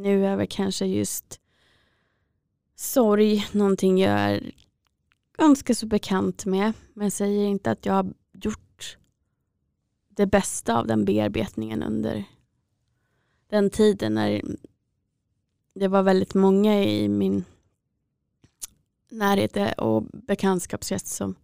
Nu 0.00 0.26
är 0.26 0.36
väl 0.36 0.46
kanske 0.50 0.86
just 0.86 1.40
sorg 2.74 3.46
någonting 3.52 3.98
jag 3.98 4.12
är 4.12 4.52
ganska 5.38 5.74
så 5.74 5.86
bekant 5.86 6.44
med. 6.46 6.72
Men 6.94 7.10
säger 7.10 7.44
inte 7.44 7.70
att 7.70 7.86
jag 7.86 7.92
har 7.92 8.14
gjort 8.32 8.98
det 10.08 10.26
bästa 10.26 10.78
av 10.78 10.86
den 10.86 11.04
bearbetningen 11.04 11.82
under 11.82 12.24
den 13.46 13.70
tiden 13.70 14.14
när 14.14 14.42
det 15.74 15.88
var 15.88 16.02
väldigt 16.02 16.34
många 16.34 16.84
i 16.84 17.08
min 17.08 17.44
närhet 19.08 19.78
och 19.78 20.02
bekantskapskrets 20.02 21.16
som, 21.16 21.34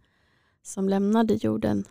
som 0.61 0.89
lämnade 0.89 1.33
jorden. 1.33 1.85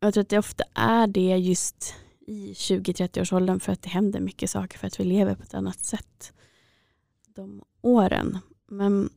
Jag 0.00 0.14
tror 0.14 0.22
att 0.22 0.28
det 0.28 0.38
ofta 0.38 0.64
är 0.74 1.06
det 1.06 1.36
just 1.36 1.94
i 2.26 2.52
20-30-årsåldern 2.52 3.60
för 3.60 3.72
att 3.72 3.82
det 3.82 3.88
händer 3.88 4.20
mycket 4.20 4.50
saker 4.50 4.78
för 4.78 4.86
att 4.86 5.00
vi 5.00 5.04
lever 5.04 5.34
på 5.34 5.42
ett 5.42 5.54
annat 5.54 5.78
sätt 5.78 6.32
de 7.26 7.64
åren. 7.80 8.38
Men 8.66 9.10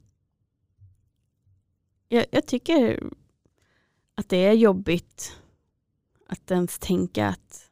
jag, 2.08 2.26
jag 2.32 2.46
tycker 2.46 3.04
att 4.16 4.30
det 4.30 4.38
är 4.38 4.54
jobbigt 4.54 5.38
att 6.28 6.52
ens 6.52 6.80
tänka 6.80 7.28
att 7.28 7.72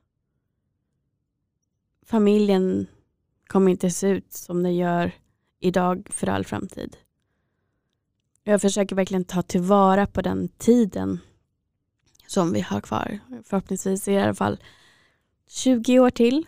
familjen 2.06 2.88
kommer 3.48 3.72
inte 3.72 3.92
se 3.92 4.08
ut 4.08 4.34
som 4.34 4.64
den 4.64 4.76
gör 4.76 5.12
idag 5.60 6.08
för 6.12 6.28
all 6.28 6.46
framtid. 6.46 6.98
Jag 8.44 8.62
försöker 8.62 8.96
verkligen 8.96 9.24
ta 9.24 9.42
tillvara 9.42 10.08
på 10.08 10.22
den 10.22 10.48
tiden 10.48 11.20
som 12.28 12.54
vi 12.54 12.62
har 12.62 12.82
kvar. 12.82 13.20
Förhoppningsvis 13.44 14.08
i 14.08 14.18
alla 14.18 14.34
fall 14.34 14.60
20 15.52 16.00
år 16.00 16.10
till. 16.10 16.48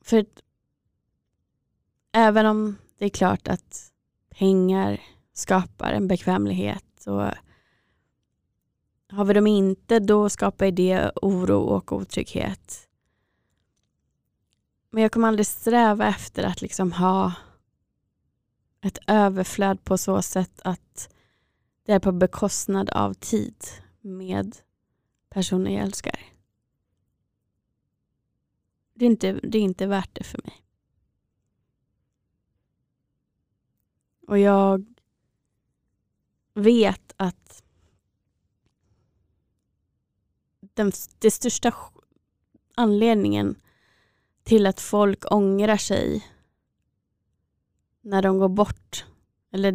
För 0.00 0.26
även 2.12 2.46
om 2.46 2.76
det 2.98 3.04
är 3.04 3.08
klart 3.08 3.48
att 3.48 3.92
pengar 4.28 5.00
skapar 5.32 5.92
en 5.92 6.08
bekvämlighet 6.08 6.84
så 6.98 7.34
har 9.10 9.24
vi 9.24 9.34
dem 9.34 9.46
inte 9.46 9.98
då 9.98 10.28
skapar 10.28 10.70
det 10.70 11.12
oro 11.22 11.58
och 11.58 11.92
otrygghet. 11.92 12.88
Men 14.90 15.02
jag 15.02 15.12
kommer 15.12 15.28
aldrig 15.28 15.46
sträva 15.46 16.06
efter 16.06 16.44
att 16.44 16.62
liksom 16.62 16.92
ha 16.92 17.32
ett 18.80 18.98
överflöd 19.06 19.84
på 19.84 19.98
så 19.98 20.22
sätt 20.22 20.60
att 20.64 21.14
det 21.86 21.92
är 21.92 22.00
på 22.00 22.12
bekostnad 22.12 22.90
av 22.90 23.14
tid 23.14 23.64
med 24.00 24.56
personer 25.30 25.70
jag 25.70 25.82
älskar. 25.82 26.32
Det 29.02 29.06
är 29.06 29.10
inte, 29.10 29.32
det 29.32 29.58
är 29.58 29.62
inte 29.62 29.86
värt 29.86 30.10
det 30.12 30.24
för 30.24 30.40
mig. 30.44 30.64
Och 34.26 34.38
jag 34.38 34.84
vet 36.54 37.12
att 37.16 37.64
den, 40.60 40.92
det 41.18 41.30
största 41.30 41.74
anledningen 42.74 43.60
till 44.42 44.66
att 44.66 44.80
folk 44.80 45.32
ångrar 45.32 45.76
sig 45.76 46.26
när 48.00 48.22
de 48.22 48.38
går 48.38 48.48
bort, 48.48 49.06
eller 49.50 49.72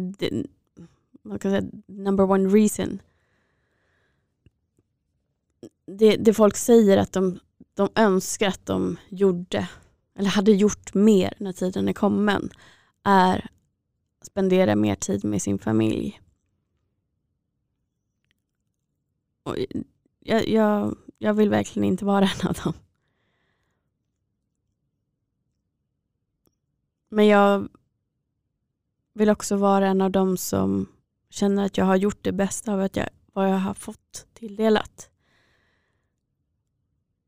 man 1.22 1.38
kan 1.38 1.50
säga 1.50 1.70
number 1.86 2.30
one 2.30 2.48
reason. 2.48 3.02
Det, 5.86 6.16
det 6.16 6.34
folk 6.34 6.56
säger 6.56 6.98
att 6.98 7.12
de, 7.12 7.40
de 7.78 7.88
önskar 7.94 8.48
att 8.48 8.66
de 8.66 8.96
gjorde, 9.08 9.68
eller 10.14 10.30
hade 10.30 10.52
gjort 10.52 10.94
mer 10.94 11.34
när 11.38 11.52
tiden 11.52 11.88
är 11.88 11.92
kommen, 11.92 12.50
är 13.02 13.50
att 14.20 14.26
spendera 14.26 14.76
mer 14.76 14.94
tid 14.94 15.24
med 15.24 15.42
sin 15.42 15.58
familj. 15.58 16.20
Och 19.42 19.56
jag, 20.20 20.48
jag, 20.48 20.96
jag 21.18 21.34
vill 21.34 21.50
verkligen 21.50 21.88
inte 21.88 22.04
vara 22.04 22.24
en 22.24 22.48
av 22.48 22.54
dem. 22.54 22.72
Men 27.08 27.26
jag 27.26 27.68
vill 29.12 29.30
också 29.30 29.56
vara 29.56 29.86
en 29.88 30.00
av 30.00 30.10
dem 30.10 30.36
som 30.36 30.86
känner 31.30 31.64
att 31.64 31.78
jag 31.78 31.84
har 31.84 31.96
gjort 31.96 32.24
det 32.24 32.32
bästa 32.32 32.72
av 32.72 32.80
att 32.80 32.96
jag, 32.96 33.08
vad 33.32 33.50
jag 33.50 33.58
har 33.58 33.74
fått 33.74 34.26
tilldelat. 34.34 35.10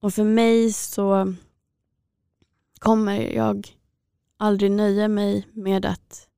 Och 0.01 0.15
för 0.15 0.25
mig 0.25 0.73
så 0.73 1.35
kommer 2.79 3.21
jag 3.21 3.77
aldrig 4.37 4.71
nöja 4.71 5.09
mig 5.09 5.49
med 5.53 5.87
att 5.87 6.29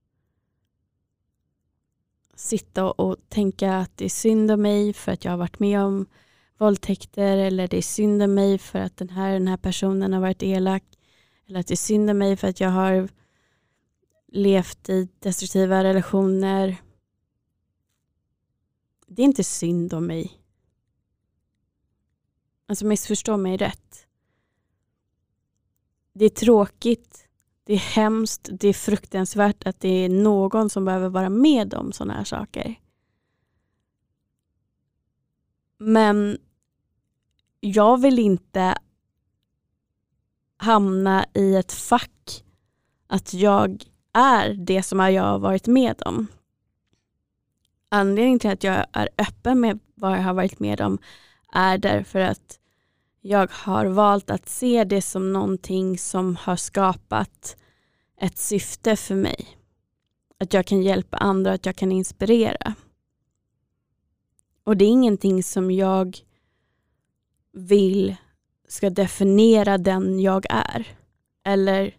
sitta 2.35 2.91
och 2.91 3.17
tänka 3.29 3.75
att 3.75 3.97
det 3.97 4.05
är 4.05 4.09
synd 4.09 4.51
om 4.51 4.63
mig 4.63 4.93
för 4.93 5.13
att 5.13 5.25
jag 5.25 5.33
har 5.33 5.39
varit 5.39 5.59
med 5.59 5.81
om 5.81 6.07
våldtäkter 6.59 7.37
eller 7.37 7.69
det 7.69 7.77
är 7.77 7.83
synd 7.83 8.23
om 8.23 8.35
mig 8.35 8.59
för 8.59 8.79
att 8.79 8.97
den 8.97 9.09
här, 9.09 9.33
den 9.33 9.49
här 9.49 9.57
personen 9.57 10.13
har 10.13 10.21
varit 10.21 10.43
elak 10.43 10.85
eller 11.47 11.61
att 11.61 11.67
det 11.67 11.75
är 11.75 11.77
synd 11.77 12.11
om 12.11 12.19
mig 12.19 12.37
för 12.37 12.49
att 12.49 12.61
jag 12.61 12.71
har 12.71 13.09
levt 14.29 14.89
i 14.89 15.09
destruktiva 15.19 15.85
relationer. 15.85 16.77
Det 19.07 19.23
är 19.23 19.27
inte 19.27 19.45
synd 19.45 19.95
om 19.95 20.07
mig. 20.07 20.42
Alltså 22.73 22.87
missförstå 22.87 23.37
mig 23.37 23.57
rätt. 23.57 24.07
Det 26.13 26.25
är 26.25 26.29
tråkigt, 26.29 27.29
det 27.65 27.73
är 27.73 27.79
hemskt, 27.79 28.49
det 28.53 28.69
är 28.69 28.73
fruktansvärt 28.73 29.67
att 29.67 29.81
det 29.81 29.89
är 29.89 30.09
någon 30.09 30.71
som 30.71 30.85
behöver 30.85 31.09
vara 31.09 31.29
med 31.29 31.75
om 31.75 31.93
sådana 31.93 32.15
här 32.15 32.25
saker. 32.25 32.81
Men 35.79 36.39
jag 37.61 38.01
vill 38.01 38.19
inte 38.19 38.79
hamna 40.57 41.27
i 41.35 41.57
ett 41.57 41.73
fack 41.73 42.45
att 43.07 43.35
jag 43.35 43.85
är 44.13 44.55
det 44.55 44.83
som 44.83 44.99
jag 44.99 45.23
har 45.23 45.39
varit 45.39 45.67
med 45.67 46.03
om. 46.03 46.27
Anledningen 47.89 48.39
till 48.39 48.51
att 48.51 48.65
jag 48.65 48.87
är 48.93 49.09
öppen 49.19 49.61
med 49.61 49.79
vad 49.95 50.13
jag 50.13 50.23
har 50.23 50.35
varit 50.35 50.61
med 50.61 50.81
om 50.81 50.99
är 51.53 51.79
därför 51.79 52.21
att 52.21 52.59
jag 53.25 53.51
har 53.53 53.87
valt 53.87 54.31
att 54.31 54.49
se 54.49 54.85
det 54.85 55.03
som 55.03 55.33
någonting 55.33 55.99
som 55.99 56.37
har 56.37 56.57
skapat 56.57 57.57
ett 58.21 58.39
syfte 58.39 58.97
för 58.97 59.15
mig. 59.15 59.49
Att 60.39 60.55
jag 60.55 60.67
kan 60.67 60.83
hjälpa 60.83 61.17
andra, 61.17 61.53
att 61.53 61.67
jag 61.67 61.77
kan 61.77 61.93
inspirera. 61.93 62.75
Och 64.65 64.77
det 64.77 64.85
är 64.85 64.89
ingenting 64.89 65.43
som 65.43 65.71
jag 65.71 66.19
vill 67.53 68.17
ska 68.69 68.91
definiera 68.91 69.79
den 69.79 70.21
jag 70.21 70.47
är. 70.51 70.89
Eller 71.45 71.97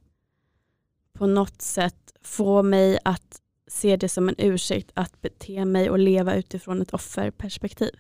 på 1.14 1.28
något 1.28 1.62
sätt 1.62 2.14
få 2.22 2.64
mig 2.64 3.00
att 3.06 3.42
se 3.68 3.96
det 3.98 4.10
som 4.10 4.30
en 4.30 4.36
ursäkt 4.38 4.92
att 4.94 5.22
bete 5.22 5.66
mig 5.66 5.90
och 5.90 6.00
leva 6.00 6.36
utifrån 6.36 6.82
ett 6.82 6.94
offerperspektiv. 6.94 7.96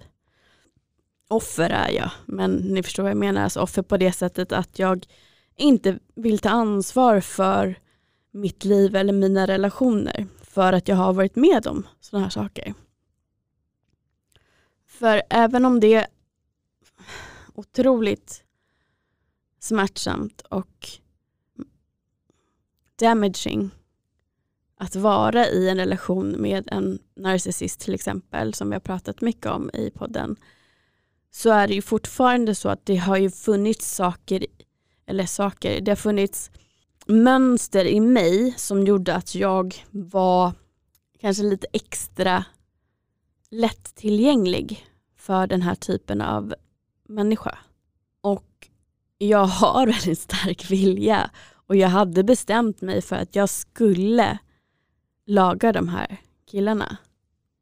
Offer 1.27 1.69
är 1.69 1.89
jag, 1.89 2.11
men 2.25 2.55
ni 2.55 2.83
förstår 2.83 3.03
vad 3.03 3.09
jag 3.09 3.17
menar. 3.17 3.43
Alltså 3.43 3.61
offer 3.61 3.81
på 3.81 3.97
det 3.97 4.11
sättet 4.11 4.51
att 4.51 4.79
jag 4.79 5.07
inte 5.55 5.99
vill 6.15 6.39
ta 6.39 6.49
ansvar 6.49 7.19
för 7.19 7.79
mitt 8.31 8.65
liv 8.65 8.95
eller 8.95 9.13
mina 9.13 9.47
relationer 9.47 10.27
för 10.41 10.73
att 10.73 10.87
jag 10.87 10.95
har 10.95 11.13
varit 11.13 11.35
med 11.35 11.67
om 11.67 11.87
sådana 11.99 12.25
här 12.25 12.31
saker. 12.31 12.73
För 14.87 15.21
även 15.29 15.65
om 15.65 15.79
det 15.79 15.93
är 15.93 16.07
otroligt 17.53 18.43
smärtsamt 19.59 20.41
och 20.41 20.89
damaging 22.95 23.71
att 24.77 24.95
vara 24.95 25.47
i 25.47 25.69
en 25.69 25.77
relation 25.77 26.31
med 26.31 26.67
en 26.71 26.99
narcissist 27.15 27.79
till 27.79 27.93
exempel, 27.93 28.53
som 28.53 28.69
vi 28.69 28.75
har 28.75 28.79
pratat 28.79 29.21
mycket 29.21 29.45
om 29.45 29.69
i 29.73 29.89
podden, 29.89 30.35
så 31.35 31.49
är 31.49 31.67
det 31.67 31.73
ju 31.73 31.81
fortfarande 31.81 32.55
så 32.55 32.69
att 32.69 32.85
det 32.85 32.95
har 32.95 33.17
ju 33.17 33.31
funnits 33.31 33.95
saker, 33.95 34.45
eller 35.05 35.25
saker, 35.25 35.81
det 35.81 35.91
har 35.91 35.95
funnits 35.95 36.51
mönster 37.05 37.85
i 37.85 37.99
mig 37.99 38.53
som 38.57 38.83
gjorde 38.83 39.15
att 39.15 39.35
jag 39.35 39.85
var 39.91 40.53
kanske 41.19 41.43
lite 41.43 41.67
extra 41.73 42.45
lättillgänglig 43.49 44.87
för 45.17 45.47
den 45.47 45.61
här 45.61 45.75
typen 45.75 46.21
av 46.21 46.53
människa. 47.09 47.57
Och 48.21 48.67
jag 49.17 49.45
har 49.45 49.87
väldigt 49.93 50.19
stark 50.19 50.71
vilja 50.71 51.29
och 51.67 51.75
jag 51.75 51.89
hade 51.89 52.23
bestämt 52.23 52.81
mig 52.81 53.01
för 53.01 53.15
att 53.15 53.35
jag 53.35 53.49
skulle 53.49 54.37
laga 55.25 55.71
de 55.71 55.87
här 55.87 56.17
killarna. 56.51 56.97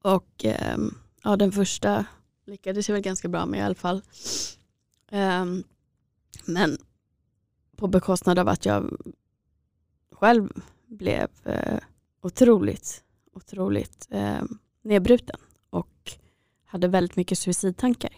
Och 0.03 0.45
eh, 0.45 0.77
ja, 1.23 1.35
den 1.35 1.51
första 1.51 2.05
lyckades 2.51 2.89
jag 2.89 2.93
väl 2.93 3.03
ganska 3.03 3.27
bra 3.27 3.45
med 3.45 3.59
i 3.59 3.63
alla 3.63 3.75
fall. 3.75 4.01
Um, 5.11 5.63
men 6.45 6.77
på 7.75 7.87
bekostnad 7.87 8.39
av 8.39 8.47
att 8.47 8.65
jag 8.65 8.97
själv 10.11 10.49
blev 10.87 11.27
eh, 11.43 11.79
otroligt, 12.21 13.03
otroligt 13.33 14.07
eh, 14.09 14.41
nedbruten 14.81 15.39
och 15.69 16.11
hade 16.65 16.87
väldigt 16.87 17.15
mycket 17.15 17.37
suicidtankar. 17.37 18.13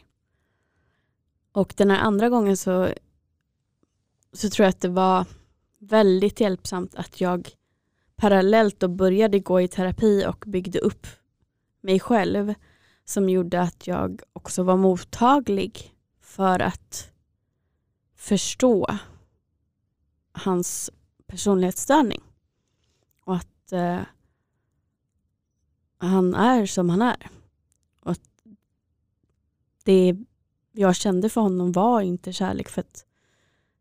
Och 1.51 1.73
den 1.77 1.91
här 1.91 1.99
andra 1.99 2.29
gången 2.29 2.57
så, 2.57 2.93
så 4.33 4.49
tror 4.49 4.63
jag 4.63 4.69
att 4.69 4.81
det 4.81 4.89
var 4.89 5.25
väldigt 5.79 6.39
hjälpsamt 6.39 6.95
att 6.95 7.21
jag 7.21 7.49
parallellt 8.15 8.79
då 8.79 8.87
började 8.87 9.39
gå 9.39 9.61
i 9.61 9.67
terapi 9.67 10.25
och 10.27 10.43
byggde 10.47 10.79
upp 10.79 11.07
mig 11.81 11.99
själv 11.99 12.53
som 13.05 13.29
gjorde 13.29 13.61
att 13.61 13.87
jag 13.87 14.21
också 14.33 14.63
var 14.63 14.77
mottaglig 14.77 15.95
för 16.19 16.59
att 16.59 17.11
förstå 18.15 18.87
hans 20.31 20.89
personlighetsstörning. 21.27 22.21
Och 23.23 23.35
att 23.35 23.71
eh, 23.71 24.01
han 25.97 26.35
är 26.35 26.65
som 26.65 26.89
han 26.89 27.01
är. 27.01 27.29
Och 27.99 28.11
att 28.11 28.29
det 29.83 30.15
jag 30.71 30.95
kände 30.95 31.29
för 31.29 31.41
honom 31.41 31.71
var 31.71 32.01
inte 32.01 32.33
kärlek 32.33 32.69
för 32.69 32.81
att 32.81 33.05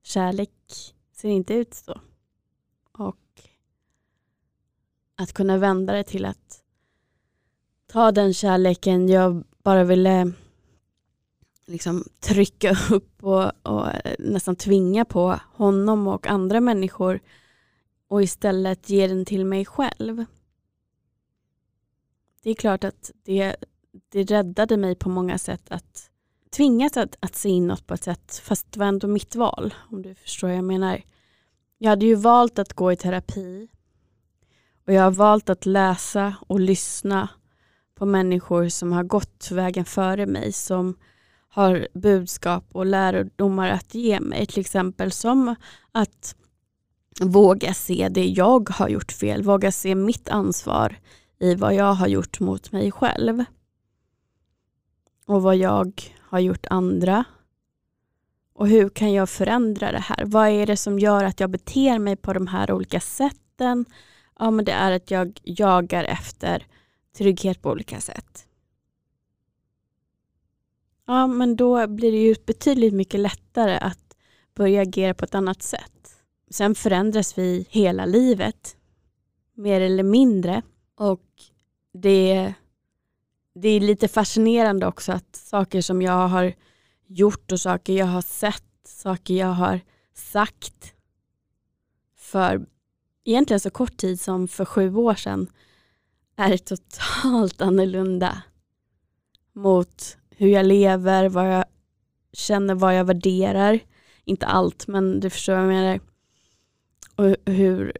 kärlek 0.02 0.94
ser 1.12 1.28
inte 1.28 1.54
ut 1.54 1.74
så. 1.74 2.00
Och 2.92 3.48
att 5.14 5.32
kunna 5.32 5.58
vända 5.58 5.92
det 5.92 6.04
till 6.04 6.24
att 6.24 6.61
ta 7.92 8.12
den 8.12 8.34
kärleken 8.34 9.08
jag 9.08 9.44
bara 9.62 9.84
ville 9.84 10.32
liksom 11.66 12.04
trycka 12.20 12.76
upp 12.90 13.24
och, 13.24 13.52
och, 13.62 13.86
nästan 14.18 14.56
tvinga 14.56 15.04
på 15.04 15.40
honom 15.54 16.08
och 16.08 16.26
andra 16.26 16.60
människor 16.60 17.20
och 18.08 18.22
istället 18.22 18.90
ge 18.90 19.06
den 19.06 19.24
till 19.24 19.44
mig 19.44 19.64
själv. 19.64 20.24
Det 22.42 22.50
är 22.50 22.54
klart 22.54 22.84
att 22.84 23.10
det, 23.22 23.56
det 24.08 24.22
räddade 24.22 24.76
mig 24.76 24.94
på 24.94 25.08
många 25.08 25.38
sätt 25.38 25.62
att 25.68 26.10
tvingas 26.50 26.96
att, 26.96 27.16
att 27.20 27.36
se 27.36 27.48
inåt 27.48 27.86
på 27.86 27.94
ett 27.94 28.04
sätt 28.04 28.42
fast 28.44 28.72
det 28.72 28.80
var 28.80 28.86
ändå 28.86 29.06
mitt 29.06 29.34
val 29.34 29.74
om 29.90 30.02
du 30.02 30.14
förstår 30.14 30.48
vad 30.48 30.56
jag 30.56 30.64
menar. 30.64 31.02
Jag 31.78 31.90
hade 31.90 32.06
ju 32.06 32.14
valt 32.14 32.58
att 32.58 32.72
gå 32.72 32.92
i 32.92 32.96
terapi 32.96 33.68
och 34.86 34.92
jag 34.92 35.02
har 35.02 35.10
valt 35.10 35.50
att 35.50 35.66
läsa 35.66 36.34
och 36.46 36.60
lyssna 36.60 37.28
på 38.02 38.06
människor 38.06 38.68
som 38.68 38.92
har 38.92 39.04
gått 39.04 39.50
vägen 39.50 39.84
före 39.84 40.26
mig 40.26 40.52
som 40.52 40.96
har 41.48 41.88
budskap 41.94 42.64
och 42.72 42.86
lärdomar 42.86 43.70
att 43.70 43.94
ge 43.94 44.20
mig. 44.20 44.46
Till 44.46 44.60
exempel 44.60 45.12
som 45.12 45.54
att 45.92 46.36
våga 47.20 47.74
se 47.74 48.08
det 48.10 48.26
jag 48.26 48.70
har 48.70 48.88
gjort 48.88 49.12
fel, 49.12 49.42
våga 49.42 49.72
se 49.72 49.94
mitt 49.94 50.28
ansvar 50.28 50.96
i 51.38 51.54
vad 51.54 51.74
jag 51.74 51.94
har 51.94 52.06
gjort 52.06 52.40
mot 52.40 52.72
mig 52.72 52.90
själv. 52.90 53.44
Och 55.26 55.42
vad 55.42 55.56
jag 55.56 56.02
har 56.20 56.38
gjort 56.38 56.66
andra. 56.70 57.24
Och 58.54 58.68
hur 58.68 58.88
kan 58.88 59.12
jag 59.12 59.28
förändra 59.28 59.92
det 59.92 60.02
här? 60.02 60.24
Vad 60.24 60.48
är 60.48 60.66
det 60.66 60.76
som 60.76 60.98
gör 60.98 61.24
att 61.24 61.40
jag 61.40 61.50
beter 61.50 61.98
mig 61.98 62.16
på 62.16 62.32
de 62.32 62.46
här 62.46 62.72
olika 62.72 63.00
sätten? 63.00 63.84
Ja, 64.38 64.50
men 64.50 64.64
det 64.64 64.72
är 64.72 64.92
att 64.92 65.10
jag 65.10 65.40
jagar 65.44 66.04
efter 66.04 66.66
trygghet 67.12 67.62
på 67.62 67.70
olika 67.70 68.00
sätt. 68.00 68.46
Ja, 71.06 71.26
men 71.26 71.56
då 71.56 71.86
blir 71.86 72.12
det 72.12 72.18
ju 72.18 72.34
betydligt 72.46 72.94
mycket 72.94 73.20
lättare 73.20 73.78
att 73.78 74.16
börja 74.54 74.82
agera 74.82 75.14
på 75.14 75.24
ett 75.24 75.34
annat 75.34 75.62
sätt. 75.62 76.16
Sen 76.50 76.74
förändras 76.74 77.38
vi 77.38 77.66
hela 77.70 78.06
livet, 78.06 78.76
mer 79.54 79.80
eller 79.80 80.02
mindre. 80.02 80.62
Och 80.94 81.26
det, 81.92 82.54
det 83.54 83.68
är 83.68 83.80
lite 83.80 84.08
fascinerande 84.08 84.86
också 84.86 85.12
att 85.12 85.36
saker 85.36 85.80
som 85.80 86.02
jag 86.02 86.28
har 86.28 86.54
gjort 87.06 87.52
och 87.52 87.60
saker 87.60 87.92
jag 87.92 88.06
har 88.06 88.22
sett, 88.22 88.64
saker 88.84 89.34
jag 89.34 89.52
har 89.52 89.80
sagt 90.14 90.94
för 92.16 92.66
egentligen 93.24 93.60
så 93.60 93.70
kort 93.70 93.96
tid 93.96 94.20
som 94.20 94.48
för 94.48 94.64
sju 94.64 94.94
år 94.94 95.14
sedan 95.14 95.50
är 96.42 96.56
totalt 96.56 97.60
annorlunda 97.60 98.42
mot 99.52 100.16
hur 100.30 100.48
jag 100.48 100.66
lever, 100.66 101.28
vad 101.28 101.54
jag 101.54 101.64
känner, 102.32 102.74
vad 102.74 102.98
jag 102.98 103.04
värderar. 103.04 103.80
Inte 104.24 104.46
allt, 104.46 104.86
men 104.86 105.20
du 105.20 105.30
förstår 105.30 105.52
vad 105.52 105.62
jag 105.62 105.68
menar. 105.68 106.00
Och 107.16 107.52
hur 107.52 107.98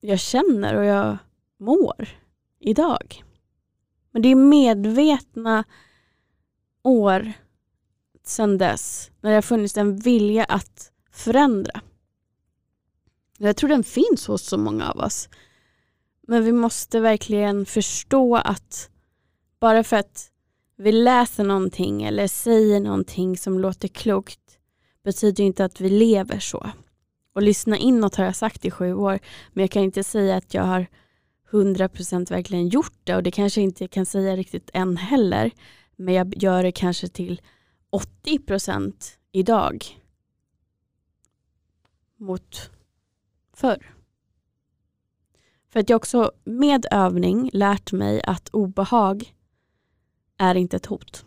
jag 0.00 0.20
känner 0.20 0.74
och 0.74 0.84
jag 0.84 1.18
mår 1.58 2.08
idag. 2.58 3.24
Men 4.10 4.22
det 4.22 4.28
är 4.28 4.34
medvetna 4.34 5.64
år 6.82 7.32
sedan 8.24 8.58
dess 8.58 9.10
när 9.20 9.30
det 9.30 9.36
har 9.36 9.42
funnits 9.42 9.76
en 9.76 9.96
vilja 9.96 10.44
att 10.44 10.92
förändra. 11.12 11.80
Jag 13.38 13.56
tror 13.56 13.70
den 13.70 13.84
finns 13.84 14.26
hos 14.26 14.42
så 14.42 14.58
många 14.58 14.90
av 14.90 14.98
oss. 14.98 15.28
Men 16.30 16.44
vi 16.44 16.52
måste 16.52 17.00
verkligen 17.00 17.66
förstå 17.66 18.36
att 18.36 18.90
bara 19.60 19.84
för 19.84 19.96
att 19.96 20.30
vi 20.76 20.92
läser 20.92 21.44
någonting 21.44 22.02
eller 22.02 22.28
säger 22.28 22.80
någonting 22.80 23.36
som 23.36 23.58
låter 23.58 23.88
klokt 23.88 24.58
betyder 25.04 25.44
inte 25.44 25.64
att 25.64 25.80
vi 25.80 25.90
lever 25.90 26.38
så. 26.38 26.70
Och 27.32 27.42
lyssna 27.42 27.78
inåt 27.78 28.16
har 28.16 28.24
jag 28.24 28.36
sagt 28.36 28.64
i 28.64 28.70
sju 28.70 28.94
år 28.94 29.18
men 29.52 29.62
jag 29.62 29.70
kan 29.70 29.82
inte 29.82 30.04
säga 30.04 30.36
att 30.36 30.54
jag 30.54 30.62
har 30.62 30.86
100% 31.50 32.30
verkligen 32.30 32.68
gjort 32.68 32.98
det 33.04 33.16
och 33.16 33.22
det 33.22 33.30
kanske 33.30 33.60
inte 33.60 33.84
jag 33.84 33.90
kan 33.90 34.06
säga 34.06 34.36
riktigt 34.36 34.70
än 34.72 34.96
heller. 34.96 35.50
Men 35.96 36.14
jag 36.14 36.42
gör 36.42 36.62
det 36.62 36.72
kanske 36.72 37.08
till 37.08 37.42
80% 38.24 38.94
idag 39.32 39.84
mot 42.16 42.70
förr. 43.54 43.97
För 45.78 45.82
att 45.82 45.90
jag 45.90 45.96
också 45.96 46.32
med 46.44 46.86
övning 46.90 47.50
lärt 47.52 47.92
mig 47.92 48.22
att 48.24 48.48
obehag 48.48 49.34
är 50.38 50.54
inte 50.54 50.76
ett 50.76 50.86
hot. 50.86 51.24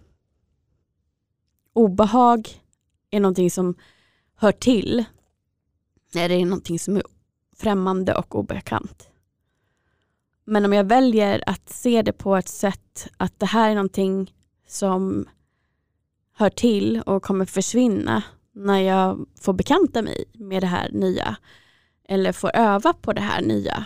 Obehag 1.74 2.50
är 3.10 3.20
någonting 3.20 3.52
som 3.52 3.76
hör 4.36 4.52
till. 4.52 5.06
när 6.14 6.30
det 6.30 6.36
är 6.36 6.46
någonting 6.46 6.80
som 6.80 6.98
är 6.98 7.04
främmande 7.56 8.16
och 8.16 8.36
obekant. 8.36 9.10
Men 10.46 10.66
om 10.66 10.74
jag 10.74 10.84
väljer 10.84 11.44
att 11.46 11.70
se 11.70 12.02
det 12.02 12.14
på 12.14 12.36
ett 12.36 12.50
sätt 12.50 13.08
att 13.18 13.40
det 13.40 13.46
här 13.46 13.70
är 13.70 13.76
någonting 13.76 14.34
som 14.68 15.30
hör 16.34 16.50
till 16.50 17.02
och 17.02 17.24
kommer 17.24 17.46
försvinna 17.46 18.24
när 18.52 18.80
jag 18.80 19.26
får 19.42 19.54
bekanta 19.54 20.02
mig 20.02 20.26
med 20.34 20.64
det 20.64 20.68
här 20.68 20.90
nya 20.92 21.36
eller 22.04 22.32
får 22.32 22.56
öva 22.56 22.94
på 22.94 23.14
det 23.14 23.22
här 23.22 23.42
nya 23.42 23.86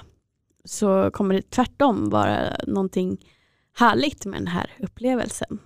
så 0.65 1.11
kommer 1.11 1.35
det 1.35 1.49
tvärtom 1.49 2.09
vara 2.09 2.57
någonting 2.67 3.25
härligt 3.73 4.25
med 4.25 4.39
den 4.39 4.47
här 4.47 4.71
upplevelsen. 4.79 5.59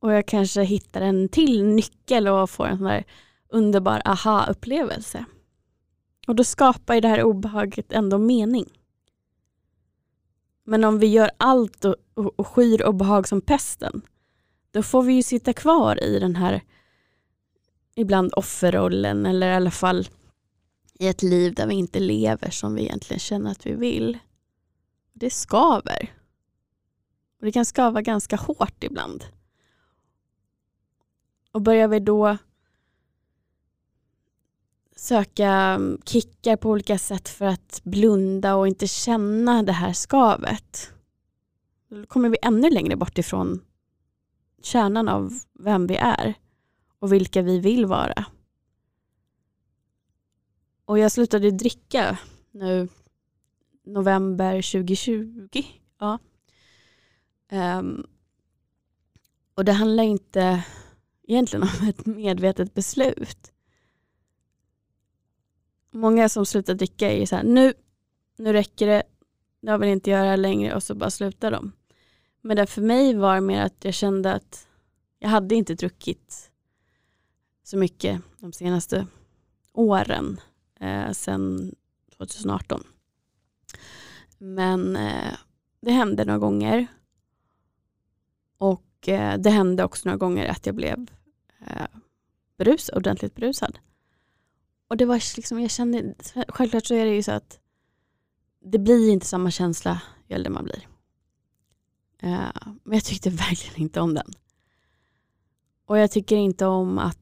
Och 0.00 0.12
jag 0.12 0.26
kanske 0.26 0.62
hittar 0.62 1.00
en 1.00 1.28
till 1.28 1.64
nyckel 1.64 2.28
och 2.28 2.50
får 2.50 2.66
en 2.66 2.76
sån 2.78 2.86
där 2.86 3.04
underbar 3.48 4.02
aha-upplevelse. 4.04 5.24
Och 6.26 6.36
då 6.36 6.44
skapar 6.44 6.94
ju 6.94 7.00
det 7.00 7.08
här 7.08 7.22
obehaget 7.22 7.92
ändå 7.92 8.18
mening. 8.18 8.66
Men 10.64 10.84
om 10.84 10.98
vi 10.98 11.06
gör 11.06 11.30
allt 11.36 11.84
och, 11.84 11.96
och, 12.14 12.32
och 12.36 12.46
skyr 12.46 12.82
obehag 12.82 13.28
som 13.28 13.40
pesten, 13.40 14.02
då 14.70 14.82
får 14.82 15.02
vi 15.02 15.12
ju 15.12 15.22
sitta 15.22 15.52
kvar 15.52 16.04
i 16.04 16.18
den 16.18 16.36
här 16.36 16.62
ibland 17.94 18.32
offerrollen 18.36 19.26
eller 19.26 19.50
i 19.50 19.54
alla 19.54 19.70
fall 19.70 20.08
i 21.00 21.06
ett 21.08 21.22
liv 21.22 21.54
där 21.54 21.66
vi 21.66 21.74
inte 21.74 22.00
lever 22.00 22.50
som 22.50 22.74
vi 22.74 22.82
egentligen 22.82 23.20
känner 23.20 23.50
att 23.50 23.66
vi 23.66 23.72
vill. 23.72 24.18
Det 25.12 25.30
skaver. 25.30 26.14
Och 27.38 27.44
det 27.46 27.52
kan 27.52 27.64
skava 27.64 28.02
ganska 28.02 28.36
hårt 28.36 28.84
ibland. 28.84 29.24
Och 31.52 31.62
börjar 31.62 31.88
vi 31.88 32.00
då 32.00 32.38
söka 34.96 35.80
kickar 36.04 36.56
på 36.56 36.70
olika 36.70 36.98
sätt 36.98 37.28
för 37.28 37.46
att 37.46 37.80
blunda 37.84 38.54
och 38.54 38.68
inte 38.68 38.86
känna 38.86 39.62
det 39.62 39.72
här 39.72 39.92
skavet. 39.92 40.92
Då 41.88 42.06
kommer 42.06 42.28
vi 42.28 42.36
ännu 42.42 42.70
längre 42.70 42.96
bort 42.96 43.18
ifrån 43.18 43.60
kärnan 44.62 45.08
av 45.08 45.32
vem 45.58 45.86
vi 45.86 45.96
är 45.96 46.34
och 46.98 47.12
vilka 47.12 47.42
vi 47.42 47.58
vill 47.58 47.86
vara. 47.86 48.24
Och 50.90 50.98
jag 50.98 51.12
slutade 51.12 51.50
dricka 51.50 52.18
nu 52.50 52.88
november 53.84 54.72
2020. 54.72 55.26
Ja. 55.98 56.18
Um, 57.52 58.06
och 59.54 59.64
det 59.64 59.72
handlar 59.72 60.04
inte 60.04 60.64
egentligen 61.22 61.62
om 61.80 61.88
ett 61.88 62.06
medvetet 62.06 62.74
beslut. 62.74 63.52
Många 65.90 66.28
som 66.28 66.46
slutar 66.46 66.74
dricka 66.74 67.12
är 67.12 67.26
så 67.26 67.36
här, 67.36 67.44
nu, 67.44 67.74
nu 68.36 68.52
räcker 68.52 68.86
det, 68.86 69.02
jag 69.60 69.78
vill 69.78 69.88
inte 69.88 70.10
göra 70.10 70.30
det 70.30 70.36
längre 70.36 70.74
och 70.74 70.82
så 70.82 70.94
bara 70.94 71.10
slutar 71.10 71.50
de. 71.50 71.72
Men 72.40 72.56
det 72.56 72.66
för 72.66 72.82
mig 72.82 73.14
var 73.14 73.40
mer 73.40 73.62
att 73.62 73.84
jag 73.84 73.94
kände 73.94 74.32
att 74.32 74.68
jag 75.18 75.28
hade 75.28 75.54
inte 75.54 75.74
druckit 75.74 76.50
så 77.62 77.76
mycket 77.76 78.20
de 78.38 78.52
senaste 78.52 79.06
åren 79.72 80.40
eh, 80.80 81.12
sedan 81.12 81.74
2018. 82.16 82.84
Men 84.38 84.96
eh, 84.96 85.34
det 85.80 85.92
hände 85.92 86.24
några 86.24 86.38
gånger. 86.38 86.86
Och 88.58 89.08
eh, 89.08 89.38
det 89.38 89.50
hände 89.50 89.84
också 89.84 90.08
några 90.08 90.18
gånger 90.18 90.48
att 90.48 90.66
jag 90.66 90.74
blev 90.74 91.10
eh, 91.66 91.86
brus, 92.58 92.88
ordentligt 92.88 93.34
brusad. 93.34 93.78
Och 94.88 94.96
det 94.96 95.04
var 95.04 95.36
liksom, 95.36 95.60
jag 95.60 95.70
kände, 95.70 96.14
självklart 96.48 96.86
så 96.86 96.94
är 96.94 97.04
det 97.04 97.14
ju 97.14 97.22
så 97.22 97.32
att 97.32 97.60
det 98.60 98.78
blir 98.78 99.10
inte 99.10 99.26
samma 99.26 99.50
känsla 99.50 100.02
ju 100.26 100.34
äldre 100.34 100.52
man 100.52 100.64
blir. 100.64 100.88
Eh, 102.18 102.50
men 102.82 102.94
jag 102.96 103.04
tyckte 103.04 103.30
verkligen 103.30 103.80
inte 103.82 104.00
om 104.00 104.14
den. 104.14 104.32
Och 105.86 105.98
jag 105.98 106.10
tycker 106.10 106.36
inte 106.36 106.66
om 106.66 106.98
att 106.98 107.18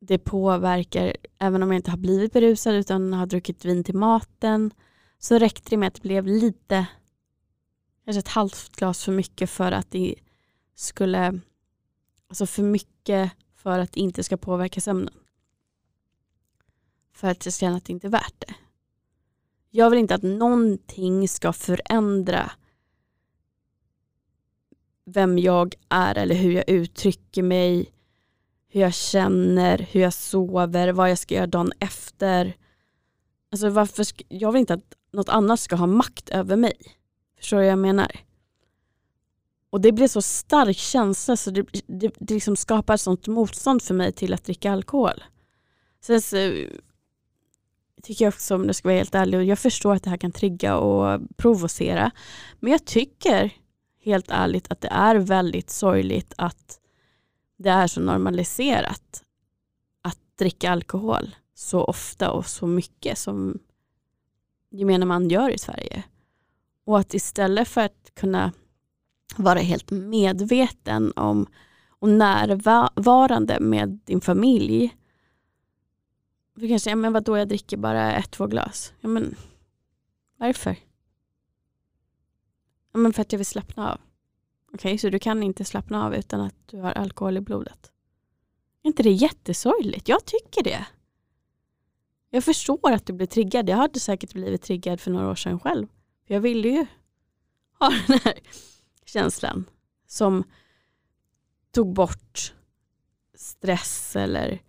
det 0.00 0.18
påverkar, 0.18 1.16
även 1.38 1.62
om 1.62 1.70
jag 1.70 1.78
inte 1.78 1.90
har 1.90 1.98
blivit 1.98 2.32
berusad 2.32 2.74
utan 2.74 3.12
har 3.12 3.26
druckit 3.26 3.64
vin 3.64 3.84
till 3.84 3.94
maten, 3.94 4.70
så 5.18 5.38
räckte 5.38 5.70
det 5.70 5.76
med 5.76 5.86
att 5.86 5.94
det 5.94 6.02
blev 6.02 6.26
lite, 6.26 6.86
kanske 8.04 8.18
ett 8.18 8.28
halvt 8.28 8.76
glas 8.76 9.04
för 9.04 9.12
mycket 9.12 9.50
för 9.50 9.72
att 9.72 9.90
det 9.90 10.14
skulle, 10.74 11.40
alltså 12.28 12.46
för 12.46 12.62
mycket 12.62 13.32
för 13.54 13.78
att 13.78 13.92
det 13.92 14.00
inte 14.00 14.24
ska 14.24 14.36
påverka 14.36 14.80
sömnen. 14.80 15.14
För 17.12 17.28
att 17.28 17.44
jag 17.44 17.54
känner 17.54 17.76
att 17.76 17.84
det 17.84 17.92
inte 17.92 18.06
är 18.06 18.10
värt 18.10 18.34
det. 18.38 18.54
Jag 19.70 19.90
vill 19.90 19.98
inte 19.98 20.14
att 20.14 20.22
någonting 20.22 21.28
ska 21.28 21.52
förändra 21.52 22.50
vem 25.04 25.38
jag 25.38 25.74
är 25.88 26.18
eller 26.18 26.34
hur 26.34 26.52
jag 26.52 26.70
uttrycker 26.70 27.42
mig, 27.42 27.92
hur 28.68 28.80
jag 28.80 28.94
känner, 28.94 29.78
hur 29.78 30.00
jag 30.00 30.12
sover, 30.12 30.92
vad 30.92 31.10
jag 31.10 31.18
ska 31.18 31.34
göra 31.34 31.46
dagen 31.46 31.72
efter. 31.78 32.56
Alltså 33.52 33.70
varför 33.70 34.04
ska, 34.04 34.24
jag 34.28 34.52
vill 34.52 34.60
inte 34.60 34.74
att 34.74 34.94
något 35.12 35.28
annat 35.28 35.60
ska 35.60 35.76
ha 35.76 35.86
makt 35.86 36.28
över 36.28 36.56
mig. 36.56 36.76
Förstår 37.38 37.56
du 37.56 37.62
vad 37.62 37.72
jag 37.72 37.78
menar? 37.78 38.20
Och 39.70 39.80
det 39.80 39.92
blir 39.92 40.08
så 40.08 40.22
stark 40.22 40.76
känsla 40.76 41.36
så 41.36 41.50
det, 41.50 41.66
det, 41.86 42.12
det 42.18 42.34
liksom 42.34 42.56
skapar 42.56 42.96
sånt 42.96 43.26
motstånd 43.26 43.82
för 43.82 43.94
mig 43.94 44.12
till 44.12 44.34
att 44.34 44.44
dricka 44.44 44.72
alkohol. 44.72 45.24
Sen 46.00 46.22
så, 46.22 46.36
tycker 48.02 48.24
jag 48.24 48.34
också 48.34 48.54
om 48.54 48.66
det 48.66 48.74
ska 48.74 48.88
vara 48.88 48.96
helt 48.96 49.14
ärlig, 49.14 49.40
och 49.40 49.44
jag 49.44 49.58
förstår 49.58 49.94
att 49.94 50.02
det 50.02 50.10
här 50.10 50.16
kan 50.16 50.32
trigga 50.32 50.76
och 50.76 51.20
provocera. 51.36 52.10
Men 52.60 52.72
jag 52.72 52.84
tycker 52.84 53.50
helt 54.02 54.30
ärligt 54.30 54.72
att 54.72 54.80
det 54.80 54.88
är 54.88 55.16
väldigt 55.16 55.70
sorgligt 55.70 56.32
att 56.36 56.77
det 57.58 57.70
är 57.70 57.86
så 57.86 58.00
normaliserat 58.00 59.24
att 60.02 60.18
dricka 60.38 60.70
alkohol 60.70 61.34
så 61.54 61.84
ofta 61.84 62.30
och 62.30 62.46
så 62.46 62.66
mycket 62.66 63.18
som 63.18 63.58
gemene 64.70 65.06
man 65.06 65.28
gör 65.28 65.50
i 65.50 65.58
Sverige. 65.58 66.04
Och 66.84 66.98
att 66.98 67.14
istället 67.14 67.68
för 67.68 67.80
att 67.80 68.10
kunna 68.14 68.52
vara 69.36 69.58
helt 69.58 69.90
medveten 69.90 71.12
om 71.16 71.46
och 71.88 72.08
närvarande 72.08 73.60
med 73.60 73.88
din 74.04 74.20
familj. 74.20 74.96
Du 76.54 76.68
kanske 76.68 76.84
säger, 76.84 76.96
men 76.96 77.12
vadå 77.12 77.38
jag 77.38 77.48
dricker 77.48 77.76
bara 77.76 78.12
ett, 78.16 78.30
två 78.30 78.46
glas. 78.46 78.92
Ja, 79.00 79.08
men 79.08 79.34
varför? 80.36 80.76
Ja, 82.92 82.98
men 82.98 83.12
för 83.12 83.22
att 83.22 83.32
jag 83.32 83.38
vill 83.38 83.46
slappna 83.46 83.92
av. 83.92 84.00
Okej, 84.78 84.90
okay, 84.90 84.98
så 84.98 85.08
du 85.10 85.18
kan 85.18 85.42
inte 85.42 85.64
slappna 85.64 86.06
av 86.06 86.14
utan 86.14 86.40
att 86.40 86.54
du 86.66 86.80
har 86.80 86.92
alkohol 86.92 87.36
i 87.36 87.40
blodet. 87.40 87.92
Är 88.82 88.88
inte 88.88 89.02
det 89.02 89.10
jättesorgligt? 89.10 90.08
Jag 90.08 90.24
tycker 90.24 90.62
det. 90.64 90.86
Jag 92.30 92.44
förstår 92.44 92.92
att 92.92 93.06
du 93.06 93.12
blir 93.12 93.26
triggad. 93.26 93.68
Jag 93.68 93.76
hade 93.76 94.00
säkert 94.00 94.32
blivit 94.32 94.62
triggad 94.62 95.00
för 95.00 95.10
några 95.10 95.30
år 95.30 95.34
sedan 95.34 95.60
själv. 95.60 95.86
Jag 96.26 96.40
ville 96.40 96.68
ju 96.68 96.86
ha 97.78 97.90
den 98.06 98.18
här 98.24 98.38
känslan 99.04 99.64
som 100.06 100.44
tog 101.70 101.94
bort 101.94 102.54
stress 103.34 104.16
eller 104.16 104.62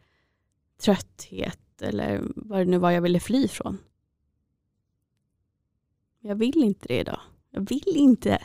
trötthet 0.81 1.81
eller 1.81 2.21
vad 2.35 2.59
det 2.59 2.65
nu 2.65 2.77
var 2.77 2.91
jag 2.91 3.01
ville 3.01 3.19
fly 3.19 3.47
från. 3.47 3.77
Jag 6.19 6.35
vill 6.35 6.63
inte 6.63 6.87
det 6.87 6.99
idag. 6.99 7.21
Jag 7.49 7.69
vill 7.69 7.95
inte. 7.95 8.41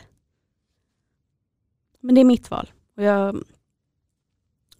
Men 2.05 2.15
det 2.15 2.21
är 2.21 2.25
mitt 2.25 2.51
val. 2.51 2.71
Och 2.95 3.03
jag, 3.03 3.43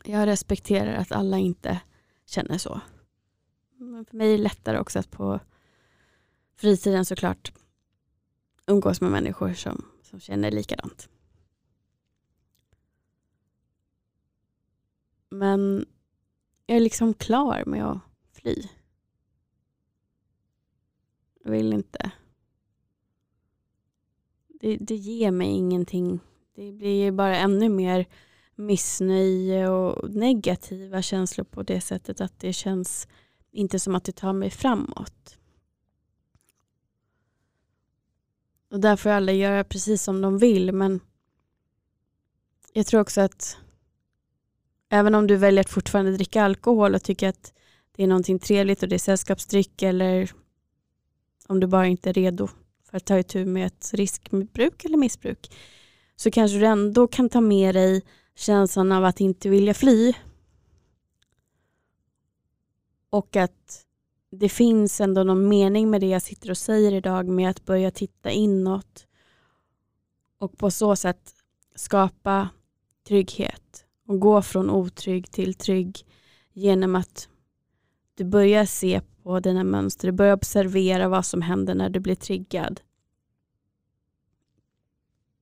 jag 0.04 0.28
respekterar 0.28 0.94
att 0.94 1.12
alla 1.12 1.38
inte 1.38 1.82
känner 2.26 2.58
så. 2.58 2.82
Men 3.78 4.06
för 4.06 4.18
mig 4.18 4.34
är 4.34 4.38
det 4.38 4.44
lättare 4.44 4.80
också 4.80 5.00
att 5.00 5.12
på 5.12 5.40
fritiden 6.56 7.06
såklart 7.06 7.54
umgås 8.68 9.02
med 9.02 9.12
människor 9.12 9.54
som, 9.54 9.86
som 10.04 10.20
känner 10.20 10.52
likadant. 10.52 11.10
Men 15.30 15.86
jag 16.66 16.78
är 16.78 16.82
liksom 16.82 17.14
klar 17.14 17.64
med 17.66 17.86
att 17.86 18.02
fly. 18.34 18.56
Jag 21.44 21.52
vill 21.52 21.74
inte. 21.74 22.12
Det, 24.48 24.78
det 24.78 24.96
ger 24.96 25.32
mig 25.32 25.48
ingenting. 25.48 26.20
Det 26.56 26.72
blir 26.72 27.12
bara 27.12 27.36
ännu 27.36 27.70
mer 27.70 28.06
missnöje 28.56 29.70
och 29.70 30.10
negativa 30.10 31.02
känslor 31.02 31.46
på 31.46 31.64
det 31.64 31.82
sättet 31.82 32.22
att 32.22 32.40
det 32.40 32.54
känns 32.54 33.08
inte 33.52 33.80
som 33.80 33.96
att 33.96 34.04
det 34.04 34.12
tar 34.12 34.34
mig 34.34 34.50
framåt. 34.50 35.38
Och 38.72 38.80
där 38.80 38.96
får 38.96 39.10
alla 39.10 39.32
göra 39.32 39.64
precis 39.64 40.04
som 40.04 40.22
de 40.22 40.38
vill 40.38 40.72
men 40.72 41.00
jag 42.74 42.86
tror 42.86 43.02
också 43.02 43.22
att 43.22 43.58
även 44.90 45.16
om 45.16 45.28
du 45.28 45.36
väljer 45.36 45.62
att 45.62 45.70
fortfarande 45.70 46.12
dricka 46.12 46.44
alkohol 46.44 46.96
och 46.96 47.04
tycker 47.04 47.30
att 47.30 47.54
det 47.92 48.04
är 48.04 48.08
någonting 48.08 48.40
trevligt 48.40 48.84
och 48.84 48.90
det 48.90 48.96
är 48.96 49.00
sällskapsdryck 49.00 49.82
eller 49.82 50.32
om 51.48 51.60
du 51.60 51.68
bara 51.68 51.88
inte 51.88 52.10
är 52.10 52.14
redo 52.14 52.48
för 52.84 52.98
att 52.98 53.06
ta 53.06 53.20
itu 53.20 53.46
med 53.46 53.68
ett 53.68 53.92
riskbruk 53.94 54.86
eller 54.86 54.98
missbruk 54.98 55.52
så 56.16 56.32
kanske 56.32 56.58
du 56.58 56.66
ändå 56.66 57.08
kan 57.08 57.30
ta 57.30 57.42
med 57.42 57.76
dig 57.76 58.04
känslan 58.36 58.92
av 58.92 59.06
att 59.06 59.22
inte 59.22 59.50
vilja 59.50 59.74
fly 59.74 60.14
och 63.10 63.36
att 63.36 63.86
det 64.32 64.50
finns 64.50 65.02
ändå 65.02 65.24
någon 65.24 65.48
mening 65.48 65.90
med 65.90 66.02
det 66.02 66.08
jag 66.08 66.22
sitter 66.22 66.50
och 66.50 66.58
säger 66.58 66.94
idag 66.94 67.28
med 67.28 67.50
att 67.50 67.66
börja 67.66 67.92
titta 67.92 68.32
inåt 68.32 69.08
och 70.38 70.58
på 70.58 70.72
så 70.72 70.96
sätt 70.96 71.34
skapa 71.76 72.50
trygghet 73.08 73.86
och 74.08 74.20
gå 74.20 74.42
från 74.42 74.70
otrygg 74.70 75.32
till 75.32 75.54
trygg 75.54 76.06
genom 76.54 76.96
att 76.96 77.30
du 78.16 78.24
börjar 78.24 78.66
se 78.66 79.02
på 79.24 79.40
dina 79.40 79.64
mönster, 79.64 80.08
du 80.08 80.12
börjar 80.12 80.34
observera 80.34 81.08
vad 81.08 81.26
som 81.26 81.42
händer 81.42 81.76
när 81.76 81.90
du 81.90 82.00
blir 82.00 82.16
triggad. 82.16 82.82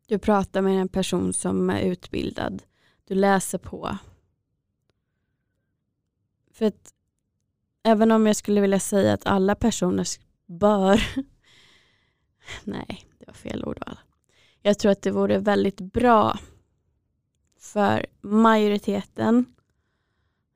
Du 0.07 0.19
pratar 0.19 0.61
med 0.61 0.81
en 0.81 0.87
person 0.87 1.33
som 1.33 1.69
är 1.69 1.81
utbildad, 1.81 2.63
du 3.07 3.15
läser 3.15 3.57
på. 3.57 3.97
För 6.51 6.65
att 6.65 6.93
även 7.83 8.11
om 8.11 8.27
jag 8.27 8.35
skulle 8.35 8.61
vilja 8.61 8.79
säga 8.79 9.13
att 9.13 9.25
alla 9.25 9.55
personer 9.55 10.07
bör, 10.45 11.03
nej 12.63 13.07
det 13.19 13.27
var 13.27 13.33
fel 13.33 13.63
ordval. 13.63 13.99
Jag 14.61 14.79
tror 14.79 14.91
att 14.91 15.01
det 15.01 15.11
vore 15.11 15.39
väldigt 15.39 15.81
bra 15.81 16.39
för 17.59 18.05
majoriteten 18.21 19.45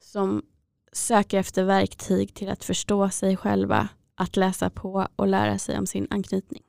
som 0.01 0.45
söker 0.91 1.39
efter 1.39 1.63
verktyg 1.63 2.33
till 2.33 2.49
att 2.49 2.63
förstå 2.63 3.09
sig 3.09 3.37
själva, 3.37 3.89
att 4.15 4.35
läsa 4.35 4.69
på 4.69 5.07
och 5.15 5.27
lära 5.27 5.57
sig 5.57 5.77
om 5.77 5.87
sin 5.87 6.07
anknytning. 6.09 6.63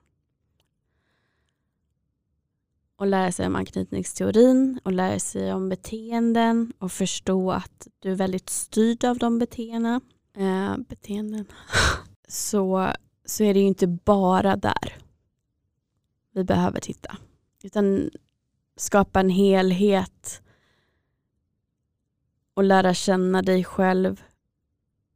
Och 2.98 3.06
lära 3.06 3.32
sig 3.32 3.46
om 3.46 3.56
anknytningsteorin 3.56 4.80
och 4.84 4.92
lära 4.92 5.18
sig 5.18 5.52
om 5.52 5.68
beteenden 5.68 6.72
och 6.78 6.92
förstå 6.92 7.52
att 7.52 7.88
du 7.98 8.10
är 8.10 8.14
väldigt 8.14 8.50
styrd 8.50 9.04
av 9.04 9.18
de 9.18 9.38
beteendena. 9.38 10.00
Eh, 10.36 10.76
beteenden. 10.78 11.44
så, 12.28 12.92
så 13.24 13.44
är 13.44 13.54
det 13.54 13.60
ju 13.60 13.66
inte 13.66 13.86
bara 13.86 14.56
där 14.56 14.96
vi 16.34 16.44
behöver 16.44 16.80
titta. 16.80 17.16
Utan 17.62 18.10
skapa 18.76 19.20
en 19.20 19.30
helhet 19.30 20.42
och 22.54 22.64
lära 22.64 22.94
känna 22.94 23.42
dig 23.42 23.64
själv. 23.64 24.22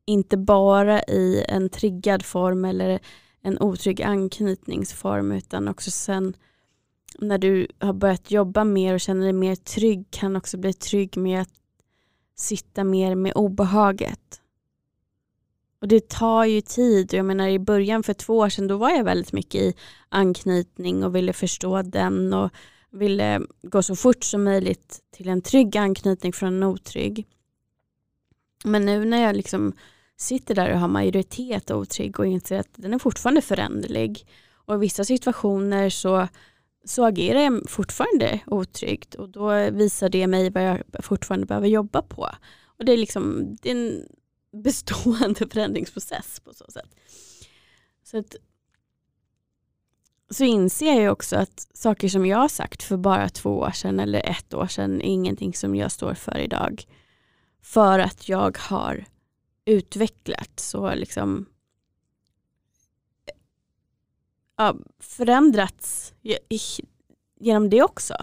Inte 0.07 0.37
bara 0.37 1.03
i 1.03 1.45
en 1.49 1.69
triggad 1.69 2.25
form 2.25 2.65
eller 2.65 3.01
en 3.41 3.59
otrygg 3.59 4.03
anknytningsform 4.03 5.33
utan 5.33 5.69
också 5.69 5.91
sen 5.91 6.37
när 7.19 7.39
du 7.39 7.67
har 7.79 7.93
börjat 7.93 8.31
jobba 8.31 8.65
mer 8.65 8.95
och 8.95 9.01
känner 9.01 9.23
dig 9.23 9.33
mer 9.33 9.57
trygg 9.57 10.05
kan 10.11 10.37
också 10.37 10.57
bli 10.57 10.73
trygg 10.73 11.17
med 11.17 11.41
att 11.41 11.51
sitta 12.37 12.85
mer 12.85 13.15
med 13.15 13.33
obehaget. 13.35 14.41
Och 15.81 15.89
det 15.89 16.09
tar 16.09 16.45
ju 16.45 16.61
tid. 16.61 17.15
Jag 17.15 17.27
menar 17.27 17.49
i 17.49 17.59
början 17.59 18.03
för 18.03 18.15
två 18.15 18.39
år 18.39 18.49
sedan 18.49 18.67
då 18.67 18.77
var 18.77 18.91
jag 18.91 19.05
väldigt 19.05 19.33
mycket 19.33 19.61
i 19.61 19.75
anknytning 20.09 21.05
och 21.05 21.17
ville 21.17 21.33
förstå 21.33 21.83
den 21.83 22.35
och 22.35 22.51
ville 22.91 23.41
gå 23.63 23.83
så 23.83 23.97
fort 23.97 24.25
som 24.25 24.45
möjligt 24.45 25.01
till 25.11 25.29
en 25.29 25.43
trygg 25.43 25.77
anknytning 25.77 26.33
från 26.33 26.55
en 26.55 26.63
otrygg. 26.63 27.27
Men 28.65 28.85
nu 28.85 29.05
när 29.05 29.23
jag 29.23 29.37
liksom 29.37 29.73
sitter 30.17 30.55
där 30.55 30.73
och 30.73 30.79
har 30.79 30.89
majoritet 30.89 31.71
otrygg 31.71 32.21
och 32.21 32.27
inser 32.27 32.59
att 32.61 32.71
den 32.77 32.95
är 32.95 32.99
fortfarande 32.99 33.43
föränderlig 33.43 34.27
och 34.53 34.75
i 34.75 34.79
vissa 34.79 35.05
situationer 35.05 35.91
så, 35.91 36.29
så 36.85 37.05
agerar 37.05 37.41
jag 37.41 37.71
fortfarande 37.71 38.41
otryggt 38.47 39.15
och 39.15 39.29
då 39.29 39.71
visar 39.71 40.09
det 40.09 40.27
mig 40.27 40.51
vad 40.51 40.65
jag 40.65 40.83
fortfarande 41.01 41.47
behöver 41.47 41.69
jobba 41.69 42.03
på. 42.03 42.29
Och 42.79 42.85
det 42.85 42.93
är 42.93 42.97
liksom 42.97 43.55
det 43.63 43.71
är 43.71 43.75
en 43.77 44.07
bestående 44.63 45.49
förändringsprocess 45.49 46.41
på 46.41 46.55
så 46.55 46.65
sätt. 46.71 46.95
Så 48.03 48.19
att 48.19 48.37
så 50.31 50.45
inser 50.45 51.01
jag 51.01 51.13
också 51.13 51.37
att 51.37 51.69
saker 51.75 52.09
som 52.09 52.27
jag 52.27 52.39
har 52.39 52.49
sagt 52.49 52.83
för 52.83 52.97
bara 52.97 53.29
två 53.29 53.59
år 53.59 53.71
sedan 53.71 54.01
eller 54.01 54.31
ett 54.31 54.55
år 54.55 54.67
sedan 54.67 55.01
är 55.01 55.05
ingenting 55.05 55.55
som 55.55 55.75
jag 55.75 55.93
står 55.93 56.15
för 56.15 56.39
idag. 56.39 56.85
För 57.63 57.99
att 57.99 58.29
jag 58.29 58.59
har 58.59 59.05
utvecklats 59.65 60.75
och 60.75 60.97
liksom 60.97 61.47
ja, 64.57 64.77
förändrats 65.01 66.15
genom 67.41 67.71
det 67.71 67.83
också. 67.83 68.15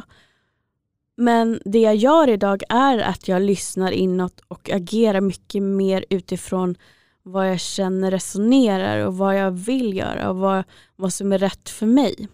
Men 1.17 1.61
det 1.65 1.79
jag 1.79 1.95
gör 1.95 2.29
idag 2.29 2.63
är 2.69 2.99
att 2.99 3.27
jag 3.27 3.41
lyssnar 3.41 3.91
inåt 3.91 4.41
och 4.47 4.69
agerar 4.69 5.21
mycket 5.21 5.63
mer 5.63 6.05
utifrån 6.09 6.75
vad 7.23 7.49
jag 7.49 7.59
känner 7.59 8.11
resonerar 8.11 9.05
och 9.05 9.17
vad 9.17 9.37
jag 9.37 9.51
vill 9.51 9.97
göra 9.97 10.29
och 10.29 10.37
vad, 10.37 10.63
vad 10.95 11.13
som 11.13 11.31
är 11.31 11.37
rätt 11.37 11.69
för 11.69 11.85
mig. 11.85 12.27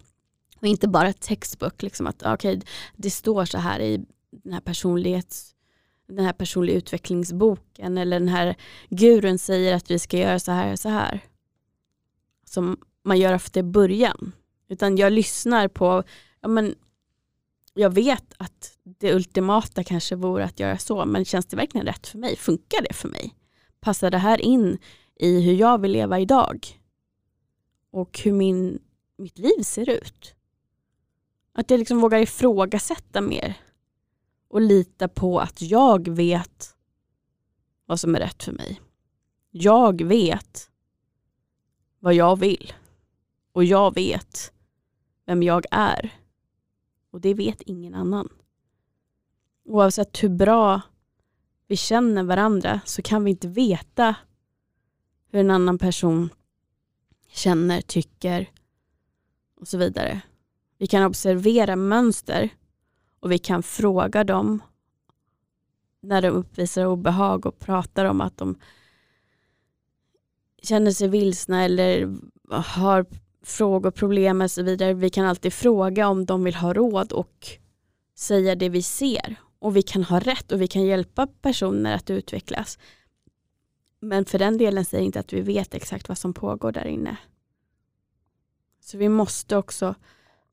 Och 0.60 0.66
inte 0.66 0.88
bara 0.88 1.12
textbook, 1.12 1.82
liksom 1.82 2.06
att 2.06 2.26
okay, 2.26 2.60
det 2.96 3.10
står 3.10 3.44
så 3.44 3.58
här 3.58 3.80
i 3.80 4.04
den 4.30 4.52
här 4.52 4.60
personlighets 4.60 5.56
den 6.08 6.24
här 6.24 6.32
personliga 6.32 6.76
utvecklingsboken 6.76 7.98
eller 7.98 8.20
den 8.20 8.28
här 8.28 8.56
gurun 8.88 9.38
säger 9.38 9.74
att 9.74 9.90
vi 9.90 9.98
ska 9.98 10.18
göra 10.18 10.38
så 10.38 10.52
här 10.52 10.72
och 10.72 10.78
så 10.78 10.88
här. 10.88 11.20
som 12.44 12.76
man 13.06 13.18
gör 13.18 13.32
efter 13.32 13.62
början. 13.62 14.32
Utan 14.68 14.96
jag 14.96 15.12
lyssnar 15.12 15.68
på, 15.68 16.02
ja 16.40 16.48
men 16.48 16.74
jag 17.74 17.90
vet 17.90 18.34
att 18.36 18.78
det 18.82 19.14
ultimata 19.14 19.84
kanske 19.84 20.16
vore 20.16 20.44
att 20.44 20.60
göra 20.60 20.78
så, 20.78 21.04
men 21.04 21.24
känns 21.24 21.46
det 21.46 21.56
verkligen 21.56 21.86
rätt 21.86 22.06
för 22.06 22.18
mig? 22.18 22.36
Funkar 22.36 22.82
det 22.82 22.94
för 22.94 23.08
mig? 23.08 23.34
Passar 23.80 24.10
det 24.10 24.18
här 24.18 24.40
in 24.40 24.78
i 25.16 25.40
hur 25.40 25.52
jag 25.52 25.80
vill 25.80 25.92
leva 25.92 26.20
idag? 26.20 26.80
Och 27.90 28.20
hur 28.24 28.32
min, 28.32 28.78
mitt 29.18 29.38
liv 29.38 29.62
ser 29.62 29.90
ut? 29.90 30.34
Att 31.52 31.70
jag 31.70 31.78
liksom 31.78 32.00
vågar 32.00 32.18
ifrågasätta 32.18 33.20
mer 33.20 33.54
och 34.48 34.60
lita 34.60 35.08
på 35.08 35.40
att 35.40 35.62
jag 35.62 36.08
vet 36.08 36.74
vad 37.86 38.00
som 38.00 38.14
är 38.14 38.18
rätt 38.18 38.42
för 38.42 38.52
mig. 38.52 38.80
Jag 39.50 40.02
vet 40.02 40.70
vad 41.98 42.14
jag 42.14 42.38
vill 42.38 42.72
och 43.56 43.64
jag 43.64 43.94
vet 43.94 44.52
vem 45.26 45.42
jag 45.42 45.66
är. 45.70 46.14
Och 47.10 47.20
det 47.20 47.34
vet 47.34 47.62
ingen 47.62 47.94
annan. 47.94 48.28
Oavsett 49.64 50.22
hur 50.22 50.28
bra 50.28 50.80
vi 51.66 51.76
känner 51.76 52.22
varandra 52.22 52.80
så 52.84 53.02
kan 53.02 53.24
vi 53.24 53.30
inte 53.30 53.48
veta 53.48 54.14
hur 55.30 55.40
en 55.40 55.50
annan 55.50 55.78
person 55.78 56.28
känner, 57.28 57.80
tycker 57.80 58.50
och 59.60 59.68
så 59.68 59.78
vidare. 59.78 60.20
Vi 60.78 60.86
kan 60.86 61.04
observera 61.04 61.76
mönster 61.76 62.50
och 63.20 63.32
vi 63.32 63.38
kan 63.38 63.62
fråga 63.62 64.24
dem 64.24 64.62
när 66.00 66.22
de 66.22 66.28
uppvisar 66.28 66.86
obehag 66.86 67.46
och 67.46 67.58
pratar 67.58 68.04
om 68.04 68.20
att 68.20 68.36
de 68.36 68.58
känner 70.62 70.90
sig 70.90 71.08
vilsna 71.08 71.64
eller 71.64 72.16
har 72.50 73.06
frågor, 73.46 73.90
problem 73.90 74.40
och 74.40 74.50
så 74.50 74.62
vidare. 74.62 74.94
Vi 74.94 75.10
kan 75.10 75.26
alltid 75.26 75.52
fråga 75.52 76.08
om 76.08 76.26
de 76.26 76.44
vill 76.44 76.54
ha 76.54 76.74
råd 76.74 77.12
och 77.12 77.46
säga 78.14 78.54
det 78.54 78.68
vi 78.68 78.82
ser. 78.82 79.36
Och 79.58 79.76
vi 79.76 79.82
kan 79.82 80.04
ha 80.04 80.20
rätt 80.20 80.52
och 80.52 80.60
vi 80.60 80.68
kan 80.68 80.82
hjälpa 80.82 81.26
personer 81.26 81.94
att 81.94 82.10
utvecklas. 82.10 82.78
Men 84.00 84.24
för 84.24 84.38
den 84.38 84.58
delen 84.58 84.84
säger 84.84 85.04
inte 85.04 85.20
att 85.20 85.32
vi 85.32 85.40
vet 85.40 85.74
exakt 85.74 86.08
vad 86.08 86.18
som 86.18 86.34
pågår 86.34 86.72
där 86.72 86.84
inne. 86.84 87.16
Så 88.80 88.98
vi 88.98 89.08
måste 89.08 89.56
också 89.56 89.94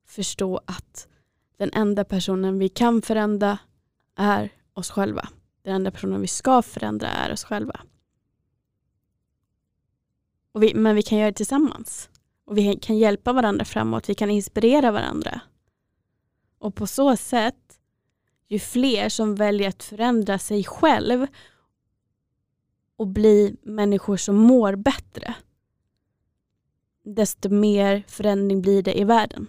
förstå 0.06 0.60
att 0.66 1.08
den 1.56 1.70
enda 1.72 2.04
personen 2.04 2.58
vi 2.58 2.68
kan 2.68 3.02
förändra 3.02 3.58
är 4.16 4.52
oss 4.74 4.90
själva. 4.90 5.28
Den 5.62 5.74
enda 5.74 5.90
personen 5.90 6.20
vi 6.20 6.26
ska 6.26 6.62
förändra 6.62 7.08
är 7.08 7.32
oss 7.32 7.44
själva. 7.44 7.80
Vi, 10.54 10.74
men 10.74 10.96
vi 10.96 11.02
kan 11.02 11.18
göra 11.18 11.30
det 11.30 11.36
tillsammans. 11.36 12.10
Och 12.44 12.58
vi 12.58 12.78
kan 12.82 12.98
hjälpa 12.98 13.32
varandra 13.32 13.64
framåt, 13.64 14.08
vi 14.08 14.14
kan 14.14 14.30
inspirera 14.30 14.90
varandra. 14.90 15.40
Och 16.58 16.74
på 16.74 16.86
så 16.86 17.16
sätt, 17.16 17.80
ju 18.48 18.58
fler 18.58 19.08
som 19.08 19.34
väljer 19.34 19.68
att 19.68 19.82
förändra 19.82 20.38
sig 20.38 20.64
själv 20.64 21.26
och 22.96 23.06
bli 23.06 23.56
människor 23.62 24.16
som 24.16 24.36
mår 24.36 24.76
bättre, 24.76 25.34
desto 27.04 27.48
mer 27.48 28.04
förändring 28.08 28.62
blir 28.62 28.82
det 28.82 28.98
i 28.98 29.04
världen. 29.04 29.46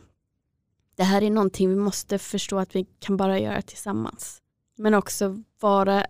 Det 0.95 1.03
här 1.03 1.21
är 1.21 1.29
någonting 1.29 1.69
vi 1.69 1.75
måste 1.75 2.17
förstå 2.17 2.57
att 2.57 2.75
vi 2.75 2.85
kan 2.99 3.17
bara 3.17 3.39
göra 3.39 3.61
tillsammans. 3.61 4.41
Men 4.75 4.93
också 4.93 5.43
vara 5.59 6.05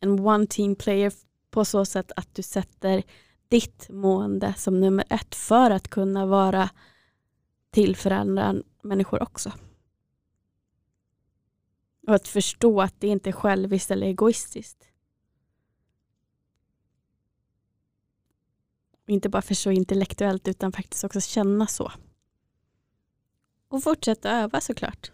en 0.00 0.20
one 0.20 0.46
team 0.46 0.76
player 0.76 1.12
på 1.50 1.64
så 1.64 1.84
sätt 1.84 2.12
att 2.16 2.34
du 2.34 2.42
sätter 2.42 3.02
ditt 3.48 3.88
mående 3.88 4.54
som 4.56 4.80
nummer 4.80 5.04
ett 5.10 5.34
för 5.34 5.70
att 5.70 5.88
kunna 5.88 6.26
vara 6.26 6.70
till 7.70 7.96
för 7.96 8.10
andra 8.10 8.54
människor 8.82 9.22
också. 9.22 9.52
Och 12.06 12.14
att 12.14 12.28
förstå 12.28 12.80
att 12.80 13.00
det 13.00 13.06
inte 13.06 13.30
är 13.30 13.32
själviskt 13.32 13.90
eller 13.90 14.06
egoistiskt. 14.06 14.88
Inte 19.06 19.28
bara 19.28 19.42
förstå 19.42 19.70
intellektuellt 19.70 20.48
utan 20.48 20.72
faktiskt 20.72 21.04
också 21.04 21.20
känna 21.20 21.66
så. 21.66 21.92
Och 23.68 23.82
fortsätta 23.82 24.30
öva 24.30 24.60
såklart. 24.60 25.10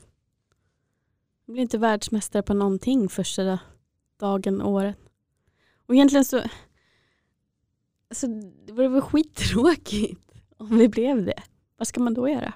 Jag 1.45 1.53
blir 1.53 1.63
inte 1.63 1.79
världsmästare 1.79 2.43
på 2.43 2.55
någonting 2.55 3.09
första 3.09 3.59
dagen, 4.17 4.63
året. 4.63 4.97
Och 5.87 5.95
egentligen 5.95 6.25
så 6.25 6.43
Alltså, 8.15 8.27
det 8.67 8.73
vore 8.73 8.89
väl 8.89 9.01
skittråkigt 9.01 10.33
om 10.57 10.79
vi 10.79 10.89
blev 10.89 11.25
det. 11.25 11.43
Vad 11.77 11.89
ska 11.89 12.01
man 12.01 12.15
då 12.15 12.29
göra? 12.29 12.55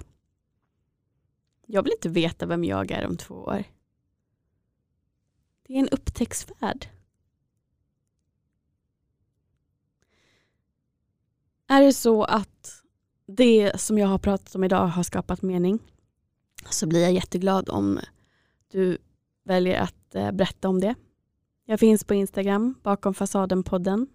Jag 1.65 1.83
vill 1.83 1.93
inte 1.93 2.09
veta 2.09 2.45
vem 2.45 2.63
jag 2.63 2.91
är 2.91 3.07
om 3.07 3.17
två 3.17 3.35
år. 3.35 3.63
Det 5.67 5.73
är 5.73 5.79
en 5.79 5.89
upptäcktsfärd. 5.89 6.87
Är 11.67 11.81
det 11.81 11.93
så 11.93 12.23
att 12.23 12.83
det 13.25 13.81
som 13.81 13.97
jag 13.97 14.07
har 14.07 14.19
pratat 14.19 14.55
om 14.55 14.63
idag 14.63 14.87
har 14.87 15.03
skapat 15.03 15.41
mening 15.41 15.79
så 16.69 16.87
blir 16.87 17.01
jag 17.01 17.13
jätteglad 17.13 17.69
om 17.69 17.99
du 18.67 18.97
väljer 19.43 19.81
att 19.81 20.15
eh, 20.15 20.31
berätta 20.31 20.69
om 20.69 20.81
det. 20.81 20.95
Jag 21.65 21.79
finns 21.79 22.03
på 22.03 22.13
Instagram, 22.13 22.75
bakom 22.83 23.13
fasaden-podden 23.13 24.07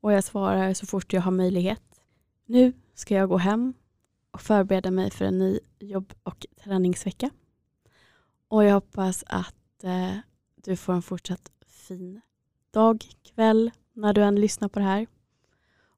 och 0.00 0.12
jag 0.12 0.24
svarar 0.24 0.74
så 0.74 0.86
fort 0.86 1.12
jag 1.12 1.20
har 1.20 1.32
möjlighet. 1.32 1.82
Nu 2.46 2.72
ska 2.94 3.14
jag 3.14 3.28
gå 3.28 3.36
hem 3.36 3.74
och 4.30 4.40
förbereda 4.40 4.90
mig 4.90 5.10
för 5.10 5.24
en 5.24 5.38
ny 5.38 5.58
jobb 5.78 6.12
och 6.22 6.46
träningsvecka. 6.64 7.30
Och 8.48 8.64
jag 8.64 8.74
hoppas 8.74 9.24
att 9.26 9.84
eh, 9.84 10.16
du 10.56 10.76
får 10.76 10.92
en 10.92 11.02
fortsatt 11.02 11.50
fin 11.66 12.20
dag, 12.70 13.04
kväll, 13.22 13.70
när 13.92 14.12
du 14.12 14.22
än 14.22 14.40
lyssnar 14.40 14.68
på 14.68 14.78
det 14.78 14.84
här. 14.84 15.06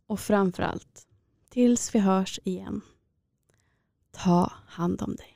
Och 0.07 0.21
framförallt, 0.21 1.07
tills 1.51 1.95
vi 1.95 1.99
hörs 1.99 2.41
igen, 2.45 2.81
ta 4.11 4.53
hand 4.67 5.03
om 5.03 5.17
dig. 5.17 5.35